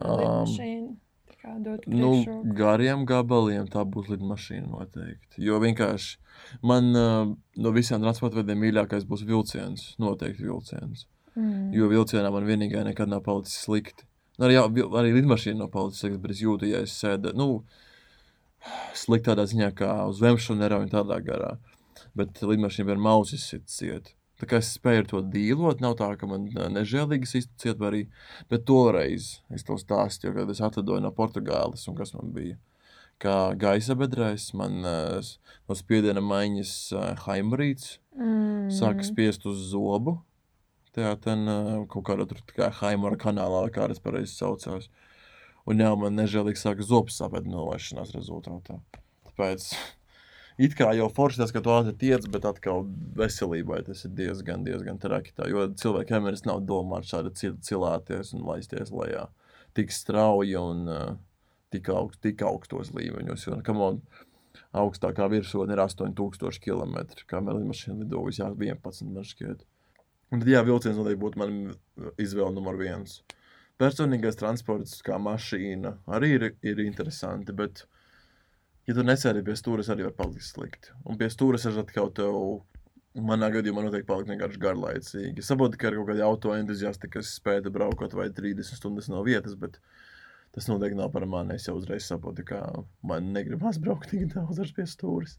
[0.00, 0.94] Um,
[1.42, 2.54] kā dot Nu, priekšroku.
[2.58, 5.40] gariem gabaliem tā būs lidmašīna noteikti.
[5.46, 6.18] Jo vienkārši
[6.66, 9.94] man uh, no visiem transporta veidiem mīļākais būs vilciens.
[10.02, 11.06] Noteikti vilciens.
[11.36, 11.70] Mm.
[11.76, 14.04] Jo vilcienā man vienīgā nekad nav palicis slikti.
[14.38, 14.56] Nu, Arī,
[14.96, 17.48] arī lidmašīna nav palicis slikti, bet es jūtu, ja es sēdu nu,
[18.96, 21.52] slikti tādā ziņā, kā uz vemšanu nerauju tādā garā.
[22.16, 24.14] Bet lidmašīna vienmēr mausis sit ciet.
[24.40, 27.90] Tā kā es spēju ar to dīlot, nav tā, ka man nežēlīgi sistu ciet, vai
[27.90, 28.02] arī.
[28.48, 32.56] Bet toreiz es to stāstīju, kad es atlidoju no Portugāles un kas man bija.
[33.20, 36.76] Kā gaisa bedrēs, man no spiediena maiņas
[37.26, 38.68] haimrīts Mm.
[38.74, 40.18] sāka spiest uz zobu.
[40.96, 41.46] Tajā ten
[41.88, 44.88] kaut kādā tur kā haimara kanālā, kā tas pareizi saucās.
[45.70, 48.80] Un jā, man nežēlīgi sāka zobs sāpēt nolaišanās rezultātā.
[49.28, 49.68] Tāpēc
[50.60, 52.84] it kā jau forši tas, ka tu ātri tiec, bet atkal
[53.18, 55.34] veselībai tas ir diezgan, diezgan traki.
[55.36, 59.28] Tā, jo cilvēka ķermenis nav domāts šādi cil cilāties un laisties lejā
[59.76, 61.12] tik strauji un uh,
[61.70, 63.46] tik, augst, tik augstos līmeņos.
[63.46, 64.00] Jo, come on,
[64.76, 66.96] augstākā virsotne ir 8000 km.
[67.30, 69.66] Kā mēs lidmašīnā lido visjāk 11 man šķiet.
[70.30, 71.60] Un tad jā, vilciens noteikti būtu man
[72.22, 73.20] izvēle numur viens.
[73.80, 77.86] Personīgais transports kā mašīna arī ir, ir interesanti, bet,
[78.88, 80.94] ja tu nesēdi pie stūres, arī var palikt slikti.
[81.04, 82.36] Un pie stūres ir atkal tev,
[83.18, 85.44] manā gadījumā noteikti palikt vienkārši garlaicīgi.
[85.44, 89.56] Saprotu, ka ir kaut kādi auto entuziasti, kas spēja braukot vai 30 stundas no vietas,
[89.58, 89.80] bet
[90.54, 91.56] tas noteikti nav par mani.
[91.58, 92.62] Es jau uzreiz saprotu, ka
[93.06, 95.38] man negribas braukt tik daudz ar pie stūres.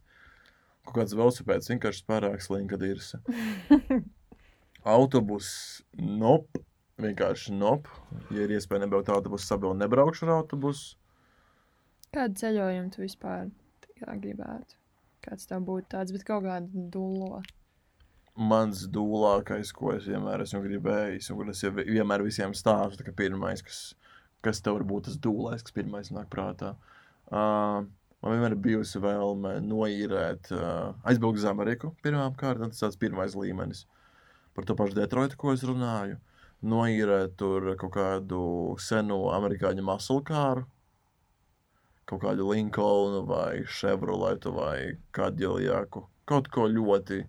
[0.88, 3.22] Kaut kāds velosipēds vienkārši pārāk slinka dirsa.
[4.96, 5.48] Autobus,
[5.94, 6.64] nope.
[7.02, 7.88] Vienkārši nop.
[8.34, 10.98] Ja ir iespēja nebraukt autobusu, sabiedrību nebraukšu ar autobusu.
[12.12, 13.46] Kādu ceļojumu tu vispār
[14.04, 14.76] gribētu?
[15.24, 17.38] Kāds tev būtu tāds, bet kaut kāda dūlo.
[18.52, 23.64] Mans dūlākais, ko es vienmēr esmu gribējis, un kur es vienmēr visiem stāstu, ka pirmais,
[23.64, 23.80] kas,
[24.44, 26.74] kas tev var būt tas dūlais, kas pirmais nāk prātā.
[27.32, 27.88] Uh,
[28.20, 33.86] man vienmēr bijusi vēlme noīrēt, uh, aizbraukt uz Ameriku pirmām kārtām, tas tāds pirmais līmenis.
[34.52, 36.20] Par to pašu Detroitu, ko es runāju.
[36.76, 38.44] Noīrēt tur kaut kādu
[38.84, 40.68] senu amerikāņu masulkāru,
[42.12, 46.04] kaut kādu Linkolnu vai Chevroletu vai Cadillacu.
[46.28, 47.22] Kaut ko ļoti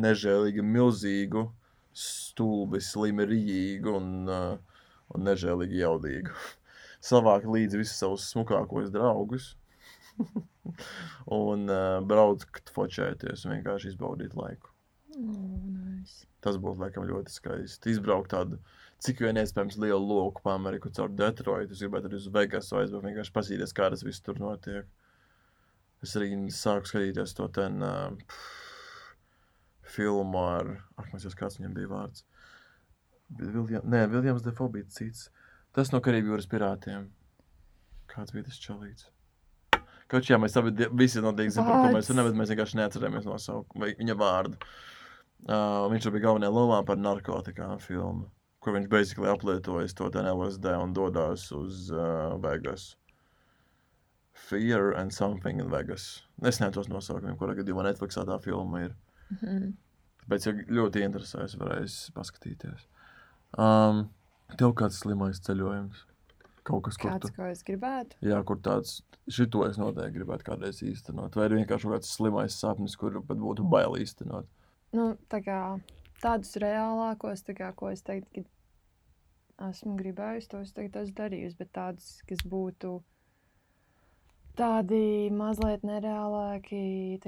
[0.00, 1.44] nežēlīgi, milzīgu,
[1.92, 4.80] stulbi, slimerīgu un, uh,
[5.12, 6.32] un nežēlīgi jaudīgu.
[7.10, 9.54] Savākt līdzi visus savus smukākos draugus
[11.40, 14.72] un uh, braukt, fočēties un vienkārši izbaudīt laiku.
[15.20, 16.24] Oh, nice.
[16.40, 17.92] Tas būtu laikam ļoti skaisti.
[17.92, 18.60] Izbraukt tādu,
[19.04, 21.74] cik vien iespējams, lielu loku pa Ameriku caur Detroitu.
[21.74, 24.88] Es gribētu arī uz Vegasu aizbraukt, vienkārši paskatīties, kā tas viss tur notiek.
[26.04, 28.60] Es arī sāku skatīties to ten uh, pff,
[29.96, 32.26] filmu ar, ak, man jau kāds viņam bija vārds.
[33.40, 35.28] Viljam, nē, Viljams Defo bija cits.
[35.76, 37.08] Tas no Karību jūras pirātiem.
[38.10, 39.10] Kāds bija tas čalīts?
[40.10, 43.28] Kaut kā mēs abi visi noteikti zinām, par ko mēs runājam, bet mēs vienkārši neatceramies
[43.28, 44.58] nosaukumu vai viņa vārdu.
[45.46, 48.26] Uh, viņš bija galvenajā lomā par narkotikām filmu,
[48.60, 52.96] kur viņš basically aplietojas to LSD un dodas uz uh, Vegas.
[54.32, 56.22] Fear and something in Vegas.
[56.42, 58.94] Es nezinu tos nosaukumiem, kurā gadījumā Netflixā tā filma ir.
[59.30, 59.72] Mm -hmm.
[60.22, 62.86] Tāpēc, ja ļoti interesēs, varēs paskatīties.
[63.58, 64.08] Um,
[64.56, 66.06] tev kāds slimais ceļojums?
[66.62, 68.16] Kaut kas, Kāds, tu, ko es gribētu?
[68.22, 71.34] jā, kur tāds, šito es noteikti gribētu kādreiz īstenot.
[71.36, 74.46] Vai ir vienkārši kaut kāds slimais sapnis, kur pat būtu bail īstenot.
[74.92, 75.80] Nu, tā kā
[76.22, 78.44] tādus reālākos, tā kā, ko es teiktu,
[79.58, 82.98] ka esmu gribējusi, tos tagad esmu darījusi, bet tādus, kas būtu
[84.60, 86.80] tādi mazliet nereālāki,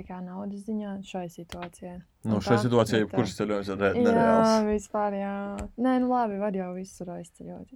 [0.04, 2.00] kā naudas ziņā šai situācijai.
[2.26, 4.66] Nu, Un šajā tā, situācijā bet, jebkurš ceļojums ir re- Jā, nereāls.
[4.68, 5.36] vispār, jā.
[5.78, 7.72] Nē, nu labi, var jau visur aizceļot,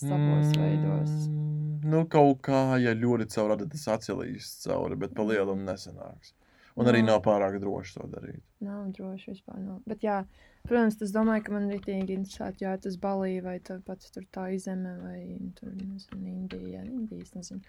[0.00, 1.14] savos veidos.
[1.28, 1.48] Mm,
[1.90, 6.34] Nu, kaut kā, ja ļoti caur adatas atcelīs cauri, bet pa lielu nesanāks.
[6.78, 8.42] Un arī nav pārāk droši to darīt.
[8.64, 9.58] Nav droši vispār.
[9.62, 9.80] Nav.
[9.90, 10.20] Bet, jā,
[10.68, 14.94] protams, tas domāju, ka man rītīgi interesanti, jā, tas Balī vai tāpat tur tā izeme
[15.00, 15.20] vai
[15.58, 16.84] tur, nezinu, Indija.
[16.86, 17.60] Indijas, nezinu.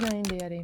[0.00, 0.60] Jā, Indija arī.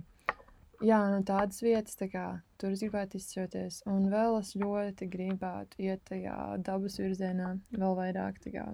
[0.84, 2.26] Jā, nu tādas vietas, tā kā
[2.60, 3.80] tur es gribētu izšķirties.
[3.90, 8.68] Un vēl es ļoti gribētu iet tajā dabas virzienā vēl vairāk, tā kā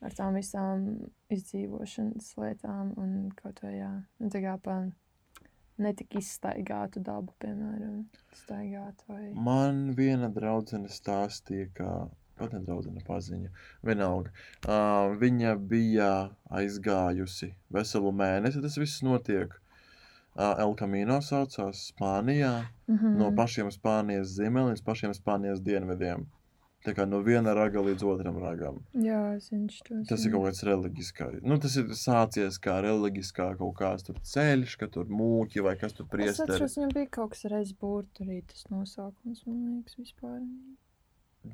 [0.00, 0.88] ar tām visām
[1.30, 4.80] izdzīvošanas lietām un kaut vai, jā, nu tā kā pa
[5.80, 8.04] netik izstaigātu dabu, piemēram,
[8.42, 9.30] staigāt vai...
[9.34, 11.90] Man viena draudzene stāstīja, ka
[12.40, 13.50] pat ne draudzene paziņa,
[13.84, 14.32] vienalga.
[14.64, 16.10] Uh, viņa bija
[16.60, 19.56] aizgājusi veselu mēnesi, tas viss notiek.
[20.30, 22.54] Uh, El Camino saucās Spānijā,
[22.90, 23.18] Mm -hmm.
[23.18, 26.26] no pašiem Spānijas ziemeļiem līdz pašiem Spānijas dienvidiem.
[26.80, 28.78] Tā kā no viena raga līdz otram ragam.
[28.96, 31.42] Jā, es viņš to Tas ir kaut kāds reliģiskais.
[31.44, 35.92] Nu, tas ir sācies kā reliģiskā kaut kāds tur ceļš, ka tur mūķi vai kas
[35.92, 36.54] tur Es priesteri.
[36.54, 40.40] atceros, viņam bija kaut kas reiz būrt arī tas nosaukums, man liekas, vispār.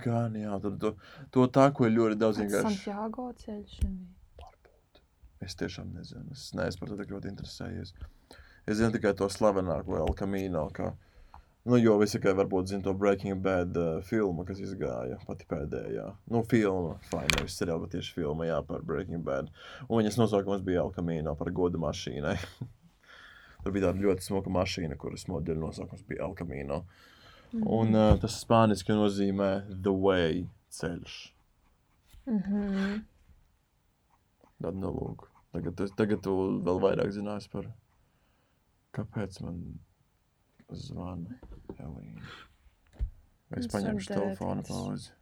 [0.04, 0.92] Gan jā, tur to,
[1.34, 2.76] to tā, ko ir ļoti daudz vienkārši.
[2.78, 3.76] Santiago ceļš.
[4.42, 5.02] Varbūt.
[5.46, 6.30] Es tiešām nezinu.
[6.38, 7.92] Es neesmu par to tik ļoti interesējies.
[8.66, 10.68] Es zinu tikai to slavenāko El Camino.
[10.74, 10.92] Kā,
[11.66, 16.06] nu, jo visi tikai varbūt zina to Breaking Bad uh, filmu, kas izgāja pati pēdējā.
[16.30, 19.50] Nu, filma, fine, nevis seriāla, bet tieši filma, jā, par Breaking Bad.
[19.88, 22.36] Un viņas nosaukums bija El Camino par godu mašīnai.
[23.64, 26.84] Tur bija tāda ļoti smuka mašīna, kuras modeļa nosaukums bija El Camino.
[27.56, 30.46] Un uh, tas spāniski nozīmē The Way
[30.76, 31.16] ceļš.
[32.26, 33.02] Mm -hmm.
[34.62, 35.26] Tad, nu, lūk.
[35.52, 37.68] Tagad, tu- tagad tu vēl vairāk zinās par,
[38.96, 39.60] kāpēc man
[40.72, 41.38] zvana
[41.74, 42.32] Elīna.
[43.56, 45.12] Es paņemšu telefonu pauzi.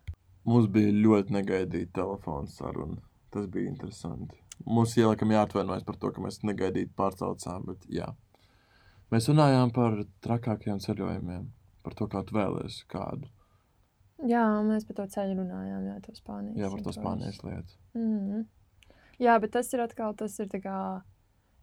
[0.48, 3.00] Mums bija ļoti negaidīta telefona saruna.
[3.34, 4.36] Tas bija interesanti.
[4.64, 8.10] Mums ielakam jāatvainojas par to, ka mēs negaidīti pārcaucām, bet jā.
[9.12, 11.48] Mēs runājām par trakākajiem ceļojumiem,
[11.84, 13.28] par to, kā tu vēlēsies kādu.
[14.24, 16.60] Jā, mēs par to ceļu runājām, jā, to Spānijas.
[16.60, 17.76] Jā, par to spānijas lietu.
[17.98, 18.44] Mhm.
[19.22, 20.78] Jā, bet tas ir atkal, tas ir tā kā,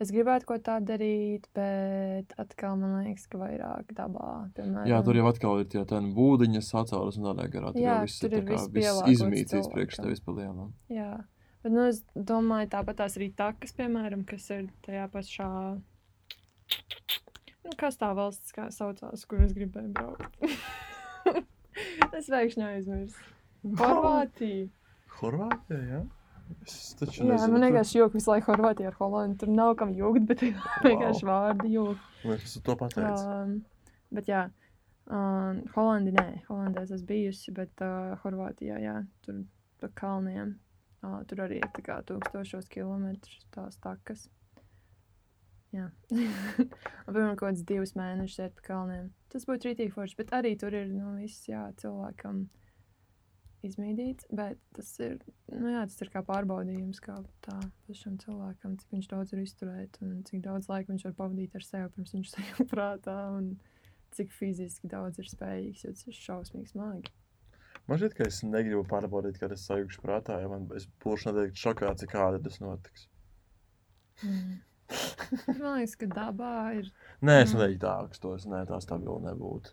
[0.01, 4.87] es gribētu ko tādu darīt, bet atkal man liekas, ka vairāk dabā, piemēram.
[4.89, 7.73] Jā, tur jau atkal ir tie tādi būdiņi, sacēlus un tādā garā.
[7.75, 10.73] Tur Jā, jau viss tur ir, tā kā viss izmīcīts priekš tevis pa lielam.
[10.91, 11.11] Jā,
[11.63, 15.51] bet nu, es domāju, tāpat tās arī takas, piemēram, kas ir tajā pašā.
[17.61, 20.41] Nu, kas tā valsts kā saucās, kur es gribēju braukt?
[22.17, 23.29] es pēkšņi aizmirsu.
[23.77, 24.71] Horvātija.
[25.19, 26.01] Horvātija, jā?
[26.65, 27.53] Es taču Jā, nezinu.
[27.53, 29.37] man vienkārši jūka visu laiku Horvātija ar Holandu.
[29.43, 30.43] Tur nav kam jūgt, bet
[30.85, 32.09] vienkārši vārdi jūka.
[32.25, 33.23] Liekas, tu to pateici.
[33.27, 33.55] Um,
[34.13, 34.43] bet jā,
[35.07, 39.41] um, Holandi nē, Holandē es esmu bijusi, bet uh, Horvātijā, jā, tur
[39.81, 40.55] pa kalniem.
[41.01, 44.27] Uh, tur arī ir tā kā tūkstošos kilometrus tās takas.
[45.71, 45.87] Jā.
[47.07, 49.07] Apmēram kaut kāds divus mēnešus iet pa kalniem.
[49.31, 52.43] Tas būtu rītīgi forši, bet arī tur ir, nu, viss, jā, cilvēkam
[53.67, 55.17] izmīdīts, bet tas ir,
[55.53, 57.57] nu jā, tas ir kā pārbaudījums, kā tā
[57.87, 61.65] pašam cilvēkam, cik viņš daudz var izturēt un cik daudz laika viņš var pavadīt ar
[61.67, 63.51] sevi, pirms viņš sajūt prātā un
[64.17, 67.13] cik fiziski daudz ir spējīgs, jo tas ir šausmīgi smagi.
[67.89, 71.63] Man šķiet, ka es negribu pārbaudīt, kad es sajūgšu prātā, jo man es būšu noteikti
[71.63, 73.07] šokāts, kāda tas notiks.
[74.21, 74.59] Mm.
[75.47, 76.89] Man liekas, ka dabā ir.
[77.23, 77.61] Nē, es Mm.
[77.61, 79.71] neteiktu tā, ka tos nē, tā stabili nebūtu.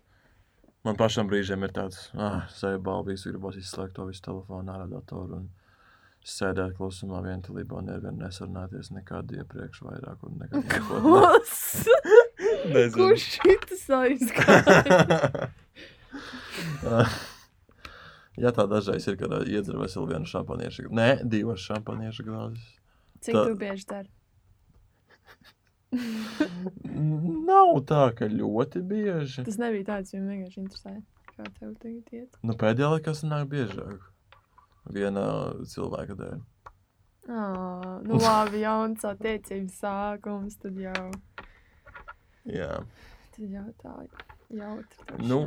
[0.87, 5.41] Man pašam brīžiem ir tāds, ah, sevi balvīs, gribos izslēgt to visu telefonu ārā datoru
[5.41, 5.49] un
[6.29, 10.63] sēdēt klusumā vientulībā nevienu nesarunāties nekad iepriekš vairāk un nekad.
[12.73, 12.95] Nezinu.
[12.95, 15.49] Kurš šitas aizgāja?
[18.39, 20.87] Jā, tā dažreiz ir, kad iedzer veselu vienu šampaniešu.
[20.95, 22.63] Nē, divas šampaniešu glāzes.
[23.19, 24.09] Cik Tā- tu bieži dari?
[27.49, 29.45] Nav tā, ka ļoti bieži.
[29.47, 30.95] Tas nebija tāds, jo vienkārši interesē,
[31.33, 32.39] kā tev tagad iet.
[32.45, 34.03] Nu, pēdējā laikā tas nāk biežāk.
[34.93, 35.23] Viena
[35.69, 36.43] cilvēka dēļ.
[37.29, 41.09] Oh, nu labi, jauns attiecības sākums, tad jau,
[42.49, 42.79] Jā.
[43.35, 43.95] tad jau tā
[44.49, 45.19] jautri.
[45.25, 45.41] Nu.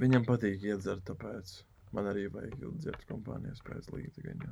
[0.00, 1.50] Viņam patīk iedzert, tāpēc
[1.94, 4.50] man arī vajag iedzert kompānijas pēc līdzīga.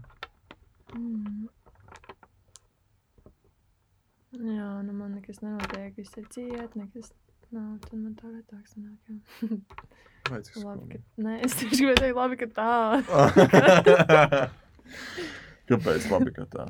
[0.95, 1.49] Mm.
[4.33, 7.11] Jā, nu man nekas nenotiek, viss ir ciet, nekas
[7.53, 8.99] nav, tad man tā retāk sanāk.
[9.11, 9.59] jā.
[10.31, 12.75] Vai cik Labi, ka, nē, es tieši gribēju teikt, labi, ka tā.
[15.69, 16.67] Kāpēc labi, ka tā?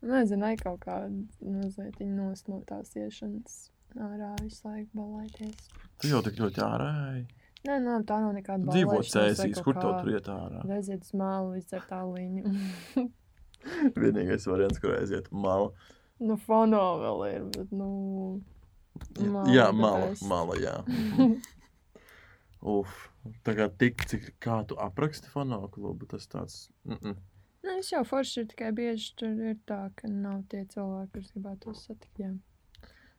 [0.00, 1.10] Nezinu, vai kaut kāda
[1.44, 3.58] mazliet nost no tās iešanas
[4.00, 5.68] ārā visu laiku balēties.
[6.00, 7.20] Tu jau tik ļoti ej.
[7.68, 10.64] Nē, nē, tā nav nekāda Dzīvo ballēšanās vai cēsīs, kur kā tur iet ārā?
[10.78, 13.06] Aiziet uz mālu, izdzert tāliņu.
[14.00, 15.74] Vienīgais variants, kur aiziet mala.
[16.20, 17.90] Nu, fono vēl ir, bet, nu...
[19.20, 20.76] Mala jā, mala, mala, jā.
[22.74, 23.08] Uf,
[23.46, 26.68] tā kā tik, cik kā tu apraksti fono klubu, tas tāds.
[26.84, 27.16] Mm -mm.
[27.64, 31.32] Nē, es jau forši ir tikai bieži tur ir tā, ka nav tie cilvēki, kurus
[31.32, 32.18] gribētu tos satikt.
[32.18, 32.30] Jā.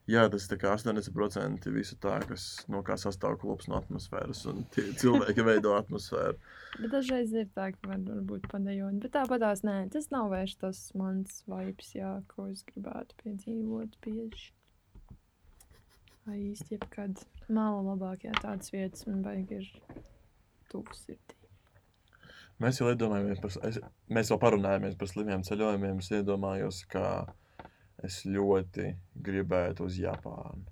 [0.10, 4.41] Jā, tas ir tā kā 80% visu tā, kas no kā sastāv klubs no atmosfēras,
[4.49, 6.39] un tie cilvēki veido atmosfēru.
[6.80, 8.97] Bet dažreiz ir tā, ka var būt padējot.
[9.04, 14.49] Bet tāpatās nē, tas nav vairs tas mans vibes, jā, ko es gribētu piedzīvot bieži.
[16.26, 19.70] Vai īsti jebkad māla labāk, jā, tādas vietas man vajag ir
[20.74, 21.38] tūks sirdī.
[22.62, 23.80] Mēs jau iedomājamies par, es,
[24.14, 26.02] mēs jau parunājāmies par slimiem ceļojumiem.
[26.04, 27.06] Es iedomājos, ka
[28.08, 28.91] es ļoti
[29.26, 30.68] gribētu uz Japānu.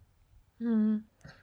[0.59, 0.99] Mm.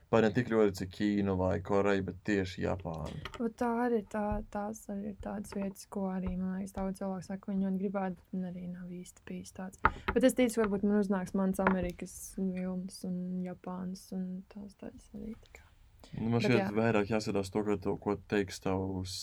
[0.07, 3.17] Vai ne tik ļoti, cik Ķīnu vai Koreju, bet tieši Japānu.
[3.35, 4.23] Bet tā arī tā,
[4.53, 7.81] tās arī ir tādas vietas, ko arī man liekas, daudz cilvēku saka, ka viņi ļoti
[7.81, 9.83] gribētu, bet arī nav īsti bijis tāds.
[10.13, 15.35] Bet es ticu, varbūt man uznāks mans Amerikas vilnis un Japānas un tās tādas arī.
[15.51, 15.67] Tā.
[16.15, 16.69] Nu, man šķiet, jā.
[16.71, 19.17] vairāk jāsatās to, to, ko teiks tavs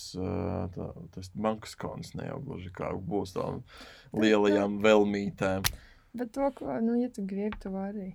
[0.76, 0.90] tā,
[1.32, 3.62] bankas konts, ne jau gluži kā būs tām
[4.12, 5.64] lielajām velmītēm.
[6.14, 8.12] Bet to, ko, nu, ja tu gribi, tu vari.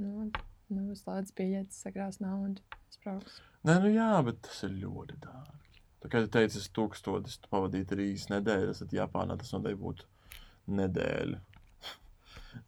[0.00, 0.28] Nu,
[0.72, 2.62] nu slēdz biļetes, sakrās naudu,
[2.94, 3.40] sprauks.
[3.66, 5.82] Nē, nu jā, bet tas ir ļoti dārgi.
[6.02, 10.08] Tā kā tu teici, es tūkstotis tu pavadīju trīs nedēļas, tad Japānā tas noteikti būtu
[10.78, 11.42] nedēļa.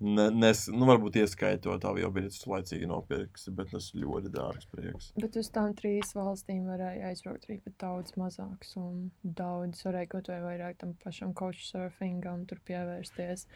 [0.00, 5.10] Ne, nes, nu, varbūt ieskaitot bija tas laicīgi nopirks, bet tas ļoti dārgs prieks.
[5.20, 10.30] Bet uz tām trīs valstīm varēja aizbraukt arī pat daudz mazāks un daudz varēja kaut
[10.32, 13.46] vai vairāk tam pašam couchsurfingam tur pievērsties,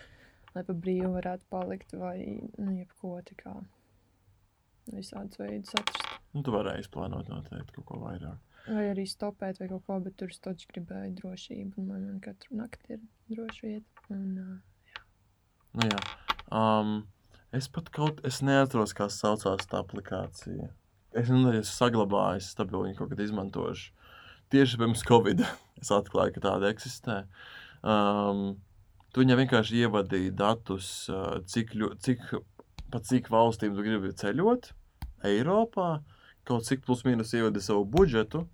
[0.58, 2.18] lai pa brīvu varētu palikt vai,
[2.58, 3.54] nu, jebko tā kā
[4.90, 6.06] visādus veidus atrast.
[6.34, 8.42] Nu, tu vari izplānot noteikti kaut ko vairāk.
[8.68, 11.84] Vai arī stopēt vai kaut ko, bet tur es taču gribēju drošību.
[11.86, 14.02] Man, man katru nakti ir droša vieta.
[14.12, 14.58] Un, uh,
[15.78, 15.98] Nu, jā.
[16.50, 16.92] Um,
[17.54, 20.70] es pat kaut es neatceros, kā saucās tā aplikācija.
[21.12, 23.92] Es nezinu, ja esmu saglabājis, tāpēc viņu kaut kad izmantošu.
[24.52, 25.44] Tieši pirms Covid
[25.82, 27.20] es atklāju, ka tāda eksistē.
[27.84, 28.58] Um,
[29.12, 30.90] tu viņai vienkārši ievadīji datus,
[31.50, 32.28] cik, cik,
[32.92, 34.70] pa cik valstīm tu gribi ceļot
[35.28, 35.98] Eiropā.
[36.48, 38.46] Kaut cik plus mīnus ievadi savu budžetu,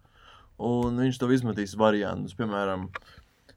[0.59, 2.35] un viņš tev izmetīs variantus.
[2.39, 2.89] Piemēram,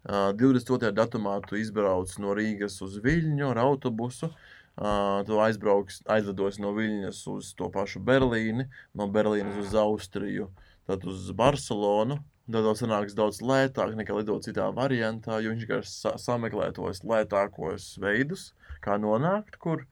[0.08, 0.94] Uh, 22.
[0.96, 4.30] datumā tu izbrauc no Rīgas uz Viļņu ar autobusu.
[4.78, 10.48] Uh, tu aizbrauks, aizlidos no Viļņas uz to pašu Berlīni, no Berlīnas uz Austriju,
[10.88, 12.22] tad uz Barcelonu.
[12.48, 17.02] Tad tev sanāks daudz lētāk nekā lidot citā variantā, jo viņš vienkārši sa sameklē tos
[17.04, 19.84] lētākos veidus, kā nonākt, kur.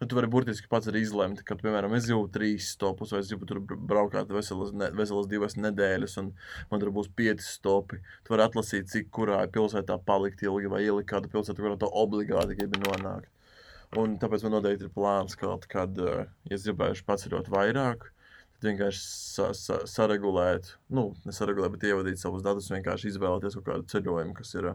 [0.00, 3.28] Nu, tu vari burtiski pats arī izlemt, ka, piemēram, es gribu trīs stopus, vai es
[3.28, 6.30] gribu tur braukāt veselas, ne, veselas divas nedēļas, un
[6.70, 8.00] man tur būs pieci stopi.
[8.24, 12.56] Tu vari atlasīt, cik kurā pilsētā palikt ilgi, vai ielikt kādu pilsētu, kurā tu obligāti
[12.56, 13.28] gribi nonākt.
[14.00, 18.08] Un tāpēc man noteikti ir plāns kaut kad, eh, ja es gribēšu paceļot vairāk,
[18.64, 24.34] vienkārši sa sa saregulēt, nu, nesaregulēt, bet ievadīt savus datus, vienkārši izvēlēties kaut kādu ceļojumu,
[24.36, 24.72] kas ir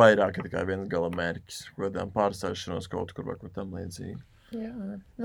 [0.00, 4.18] vairāk tikai viens gala mērķis, kaut kādām pārsēšanos kaut kur vai kaut tam līdzīgi.
[4.56, 4.72] jā,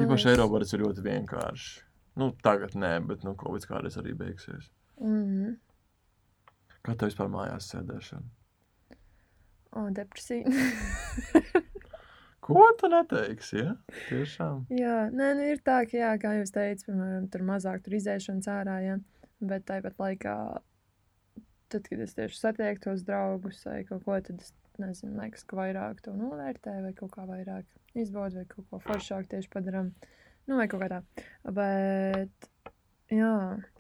[0.04, 1.82] Īpaši Eiropā tas ir ļoti vienkārši.
[2.22, 4.70] Nu, tagad nē, bet nu, Covid kādreiz arī beigsies.
[5.00, 5.58] Mm -hmm.
[6.84, 8.28] Kā tev vispār mājās sēdēšana?
[9.72, 10.46] O, depresija.
[12.42, 13.62] Ko tu neteiksi?
[13.62, 13.76] Ja?
[14.08, 14.66] Tiešām.
[14.74, 18.50] jā, nē, nu ir tā, ka, jā, kā jūs teicāt, piemēram, tur mazāk tur izēšanas
[18.50, 18.96] ārā, jā,
[19.46, 20.34] bet tāpat laikā,
[21.72, 25.60] tad, kad es tieši satieku tos draugus vai kaut ko, tad es nezinu, liekas, ka
[25.60, 29.94] vairāk to novērtēju vai kaut kā vairāk izbaudu vai kaut ko foršāk tieši padaram.
[30.50, 31.02] Nu, vai kaut kā tā.
[31.46, 32.52] Bet,
[33.14, 33.34] jā,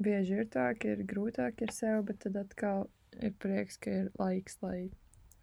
[0.03, 2.86] bieži ir tā, ka ir grūtāk ar sevi, bet tad atkal
[3.20, 4.91] ir prieks, ka ir laiks, lai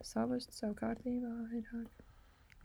[0.05, 2.08] savestu sev kārtībā vairāk.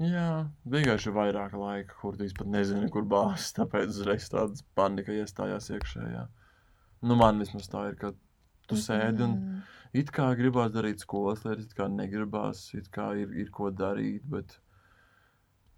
[0.03, 0.29] Jā,
[0.67, 3.53] vienkārši ir vairāk laika, kur tu pat nezini, kur bāzes.
[3.55, 6.23] Tāpēc uzreiz tāda panika iestājās iekšējā.
[7.03, 8.13] Nu, man vismaz tā ir, ka
[8.67, 9.37] tu sēdi un
[9.95, 14.25] it kā gribās darīt skolas lietas, it kā negribās, it kā ir, ir ko darīt,
[14.29, 14.57] bet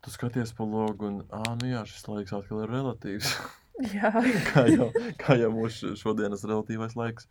[0.05, 3.36] tu skaties pa logu un, ah, nu jā, šis laiks atkal ir relatīvs.
[3.91, 4.07] Jā,
[4.53, 4.86] kā jau,
[5.19, 7.28] kā jau mūsu šodienas relatīvais laiks.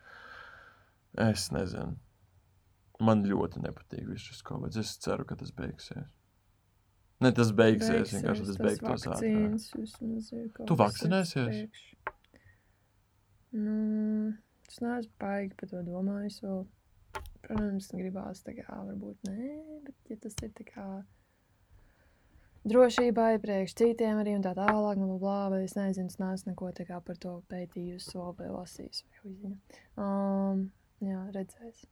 [1.24, 1.95] Es nezinu.
[3.01, 4.76] Man ļoti nepatīk viss šis kaut kas.
[4.82, 6.11] Es ceru, ka tas beigsies.
[7.24, 8.12] Ne, tas beigsies.
[8.12, 10.64] Vienkārši tas beigtos ātrāk.
[10.68, 11.46] Tu vakcinēsies?
[11.48, 11.94] uz priekšu.
[13.54, 14.34] Nu,
[14.68, 16.64] es neesmu baigi par to domājis vēl.
[17.44, 19.50] Protams, gribās tā kā varbūt nē,
[19.84, 20.86] bet ja tas ir tā kā
[22.64, 26.70] drošībai priekš citiem arī un tā tālāk, nu, blā, vai es nezinu, es neesmu neko
[26.76, 29.58] tā kā par to pētījusi vēl vai lasījusi vai uzzinu.
[30.00, 30.64] Um,
[31.04, 31.84] jā, redzēs.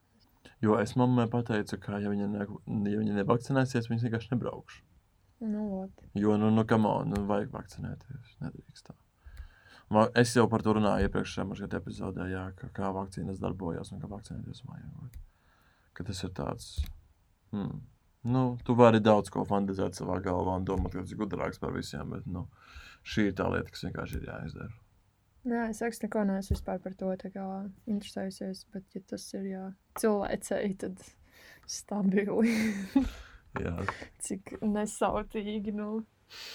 [0.64, 2.48] Jo es mammai pateicu, ka, ja viņa, ne,
[2.88, 4.82] ja viņa nevakcinēsies, viņas vienkārši nebraukšu.
[5.42, 6.02] Nu, ot.
[6.14, 8.36] Jo, nu, nu, kam on, nu, vajag vakcinēties.
[8.44, 8.98] Nedrīkst tā.
[10.16, 14.08] Es jau par to runāju iepriekšējā mazliet epizodē, jā, ka, kā vakcīnas darbojas un kā
[14.08, 15.16] vakcinēties vajag.
[15.92, 16.68] Ka tas ir tāds.
[17.52, 17.82] Hmm.
[18.22, 21.74] Nu, tu vari daudz ko fantāzēt savā galvā un domāt, ka tas ir gudrāks par
[21.74, 22.46] visiem, bet nu,
[23.02, 24.78] šī ir tā lieta, kas vienkārši ir jāizdara.
[25.42, 27.10] Jā, es saku, neko neesmu vispār par to
[27.90, 29.64] interesējusies, bet, ja tas ir jā,
[29.98, 31.02] cilvēcei, tad
[31.66, 32.54] stabili.
[33.60, 33.74] Jā,
[34.24, 36.02] Cik nesautīgi, nu.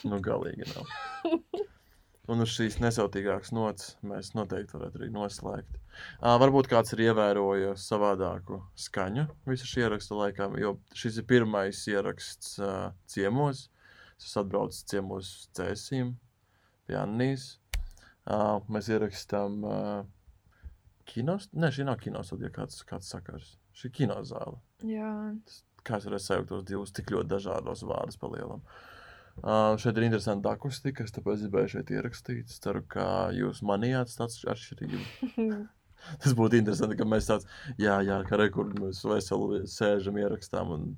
[0.09, 0.93] nu, galīgi nav.
[2.27, 5.77] Un uz šīs nesautīgākas nots mēs noteikti varētu arī noslēgt.
[6.19, 11.85] Uh, varbūt kāds ir ievērojis savādāku skaņu visu šī ieraksta laikā, jo šis ir pirmais
[11.87, 13.69] ieraksts uh, ciemos.
[14.17, 16.17] Es esmu atbraucis ciemos cēsīm
[16.89, 17.47] pie Annijas.
[18.27, 20.03] Uh, mēs ierakstām uh,
[21.07, 21.47] kinos.
[21.55, 23.55] Nē, šī nav kinostudija, kāds, kāds sakars.
[23.77, 25.13] Šī ir kinozāle Jā,
[25.87, 28.61] kā es varēju sajaukt tos divus tik ļoti dažādos vārdus palielam.
[29.37, 32.49] Uh, šeit ir interesanti akustika, es tāpēc gribēju šeit ierakstīt.
[32.49, 33.07] Es ceru, ka
[33.37, 35.57] jūs manījāt tāds atšķirību.
[36.23, 37.47] Tas būtu interesanti, ka mēs tāds,
[37.81, 40.89] jā, jā, kā rekordi mēs veseli sēžam, ierakstām un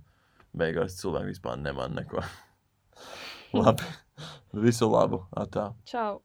[0.59, 2.23] beigās cilvēki vispār neman neko.
[3.59, 3.87] Labi,
[4.53, 5.71] visu labu, atā.
[5.89, 6.19] čau!